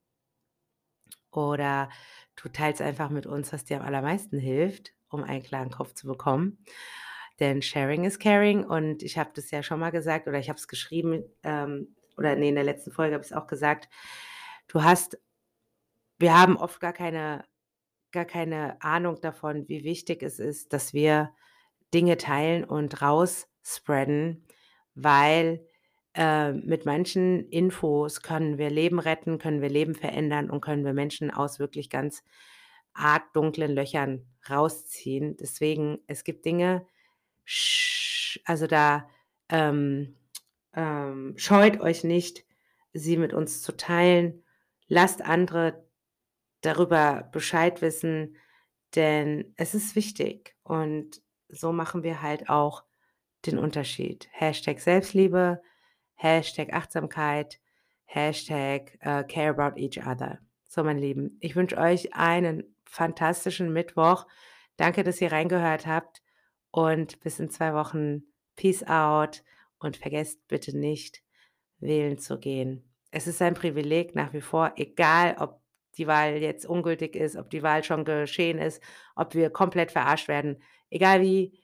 Oder 1.34 1.90
du 2.36 2.50
teilst 2.50 2.82
einfach 2.82 3.10
mit 3.10 3.26
uns, 3.26 3.52
was 3.54 3.66
dir 3.66 3.80
am 3.80 3.86
allermeisten 3.86 4.38
hilft, 4.40 4.94
um 5.10 5.24
einen 5.24 5.44
klaren 5.44 5.70
Kopf 5.72 5.94
zu 5.94 6.08
bekommen. 6.08 6.64
Denn 7.40 7.62
Sharing 7.62 8.06
is 8.06 8.20
Caring 8.20 8.64
und 8.64 9.04
ich 9.04 9.18
habe 9.18 9.32
das 9.36 9.52
ja 9.52 9.62
schon 9.62 9.80
mal 9.80 9.92
gesagt 9.92 10.28
oder 10.28 10.40
ich 10.40 10.48
habe 10.50 10.58
es 10.58 10.68
geschrieben, 10.70 11.24
ähm, 11.44 11.96
oder 12.18 12.36
ne, 12.36 12.48
in 12.50 12.56
der 12.56 12.64
letzten 12.64 12.92
Folge 12.92 13.14
habe 13.16 13.24
ich's 13.26 13.34
auch 13.34 13.48
gesagt. 13.48 13.90
Du 14.68 14.84
hast 14.84 15.18
wir 16.19 16.38
haben 16.39 16.58
oft 16.58 16.80
gar 16.80 16.93
keine 16.93 17.45
gar 18.12 18.25
keine 18.25 18.82
Ahnung 18.82 19.19
davon, 19.21 19.67
wie 19.67 19.84
wichtig 19.84 20.23
es 20.23 20.39
ist, 20.39 20.73
dass 20.73 20.93
wir 20.93 21.34
Dinge 21.93 22.17
teilen 22.17 22.63
und 22.63 23.01
rausspreaden, 23.01 24.47
weil, 24.95 25.67
äh, 26.15 26.54
mit 26.54 26.86
manchen 26.86 27.49
Infos 27.49 28.21
können 28.21 28.58
wir 28.58 28.69
Leben 28.69 28.99
retten, 28.99 29.38
können 29.38 29.62
wir 29.62 29.69
Leben 29.69 29.95
verändern 29.95 30.49
und 30.49 30.62
können 30.62 30.86
wir 30.86 30.93
Menschen 30.93 31.30
aus 31.32 31.60
wirklich 31.60 31.89
ganz 31.89 32.23
arg 32.93 33.34
dunklen 33.34 33.73
Löchern 33.75 34.25
rausziehen. 34.49 35.36
Deswegen, 35.38 35.99
es 36.08 36.23
gibt 36.23 36.45
Dinge, 36.45 36.88
also 38.45 38.67
da, 38.67 39.08
ähm, 39.49 40.15
ähm, 40.73 41.34
scheut 41.38 41.80
euch 41.80 42.04
nicht, 42.04 42.45
sie 42.93 43.17
mit 43.17 43.34
uns 43.34 43.62
zu 43.62 43.75
teilen. 43.75 44.43
Lasst 44.88 45.21
andere 45.21 45.85
darüber 46.65 47.30
Bescheid 47.32 47.82
wissen, 47.82 48.36
denn 48.95 49.54
es 49.58 49.73
ist 49.73 49.95
wichtig 49.95 50.56
und 50.63 51.21
so 51.49 51.71
machen 51.71 52.04
wir 52.04 52.21
halt 52.21 52.49
auch 52.49 52.84
den 53.45 53.58
Unterschied. 53.58 54.28
Hashtag 54.32 54.80
Selbstliebe, 54.80 55.62
Hashtag 56.15 56.73
Achtsamkeit, 56.73 57.60
Hashtag, 58.06 58.97
äh, 59.01 59.23
Care 59.23 59.49
about 59.49 59.80
each 59.80 60.06
other. 60.06 60.39
So, 60.67 60.84
meine 60.84 60.99
Lieben, 60.99 61.38
ich 61.41 61.56
wünsche 61.56 61.78
euch 61.78 62.13
einen 62.13 62.75
fantastischen 62.86 63.71
Mittwoch. 63.71 64.25
Danke, 64.78 65.04
dass 65.04 65.21
ihr 65.21 65.32
reingehört 65.32 65.86
habt 65.86 66.21
und 66.71 67.19
bis 67.21 67.39
in 67.39 67.49
2 67.49 67.73
Wochen 67.73 68.23
Peace 68.56 68.84
out 68.84 69.43
und 69.80 69.97
vergesst 69.97 70.47
bitte 70.47 70.78
nicht, 70.78 71.21
wählen 71.80 72.17
zu 72.17 72.39
gehen. 72.39 72.91
Es 73.12 73.28
ist 73.28 73.41
ein 73.41 73.54
Privileg 73.54 74.15
nach 74.15 74.34
wie 74.34 74.41
vor, 74.41 74.73
egal 74.75 75.36
ob 75.39 75.62
die 75.96 76.08
Wahl 76.08 76.38
jetzt 76.38 76.66
ungültig 76.66 77.16
ist, 77.16 77.36
ob 77.38 77.50
die 77.50 77.64
Wahl 77.64 77.84
schon 77.84 78.06
geschehen 78.06 78.60
ist, 78.60 78.82
ob 79.16 79.34
wir 79.36 79.50
komplett 79.50 79.92
verarscht 79.92 80.28
werden. 80.28 80.62
Egal 80.90 81.22
wie, 81.22 81.60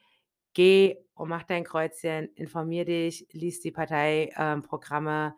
geh 0.53 0.97
und 1.13 1.29
mach 1.29 1.43
dein 1.43 1.63
Kreuzchen, 1.63 2.29
informier 2.35 2.85
dich, 2.85 3.27
lies 3.31 3.59
die 3.61 3.71
Partei 3.71 4.31
ähm, 4.37 4.63
Programme, 4.63 5.35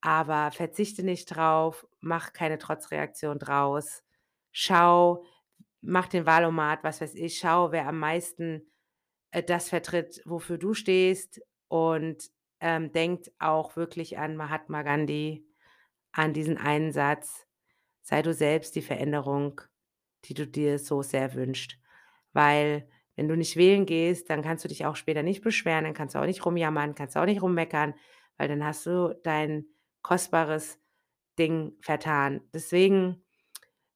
aber 0.00 0.52
verzichte 0.52 1.02
nicht 1.02 1.26
drauf, 1.34 1.86
mach 2.00 2.32
keine 2.32 2.58
Trotzreaktion 2.58 3.38
draus. 3.38 4.02
Schau, 4.52 5.24
mach 5.80 6.08
den 6.08 6.26
Wahlomat, 6.26 6.84
was 6.84 7.00
weiß 7.00 7.14
ich, 7.16 7.38
schau, 7.38 7.72
wer 7.72 7.88
am 7.88 7.98
meisten, 7.98 8.70
äh, 9.32 9.42
das 9.42 9.68
vertritt, 9.68 10.22
wofür 10.24 10.58
du 10.58 10.74
stehst 10.74 11.40
und, 11.68 12.30
ähm, 12.60 12.92
denkt 12.92 13.32
auch 13.38 13.76
wirklich 13.76 14.18
an 14.18 14.36
Mahatma 14.36 14.82
Gandhi, 14.82 15.46
an 16.12 16.32
diesen 16.34 16.58
einen 16.58 16.92
Satz: 16.92 17.45
„Sei 18.08 18.22
du 18.22 18.32
selbst 18.34 18.76
die 18.76 18.82
Veränderung, 18.82 19.60
die 20.26 20.34
du 20.34 20.46
dir 20.46 20.78
so 20.78 21.02
sehr 21.02 21.34
wünschst.“ 21.34 21.78
Weil 22.32 22.88
wenn 23.16 23.28
du 23.28 23.36
nicht 23.36 23.56
wählen 23.56 23.84
gehst, 23.86 24.30
dann 24.30 24.42
kannst 24.42 24.64
du 24.64 24.68
dich 24.68 24.86
auch 24.86 24.94
später 24.96 25.22
nicht 25.24 25.42
beschweren, 25.42 25.84
dann 25.84 25.94
kannst 25.94 26.14
du 26.14 26.20
auch 26.20 26.26
nicht 26.26 26.44
rumjammern, 26.46 26.94
kannst 26.94 27.16
auch 27.16 27.24
nicht 27.26 27.42
rummeckern, 27.42 27.94
weil 28.38 28.48
dann 28.48 28.64
hast 28.64 28.86
du 28.86 29.18
dein 29.24 29.66
kostbares 30.02 30.78
Ding 31.38 31.74
vertan. 31.82 32.42
Deswegen 32.54 33.24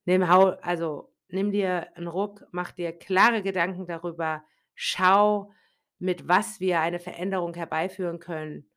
nimm 0.05 0.23
also, 0.23 1.13
nimm 1.29 1.51
dir 1.51 1.87
'n 1.97 2.07
Ruck, 2.07 2.45
mach 2.51 2.71
dir 2.71 2.93
klare 2.93 3.43
Gedanken 3.43 3.87
darüber, 3.87 4.43
schau, 4.75 5.51
mit 5.99 6.27
was 6.27 6.59
wir 6.61 6.81
eine 6.81 6.99
Veränderung 6.99 7.53
herbeiführen 7.55 8.19
können 8.19 8.69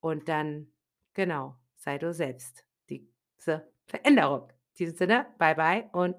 und 0.00 0.28
dann, 0.28 0.72
genau, 1.14 1.56
sei 1.76 1.98
du 1.98 2.12
selbst 2.14 2.64
diese 2.90 3.70
Veränderung. 3.86 4.50
In 4.78 4.86
diesem 4.86 4.96
Sinne, 4.96 5.26
bye 5.38 5.54
bye 5.56 5.88
und 5.92 6.14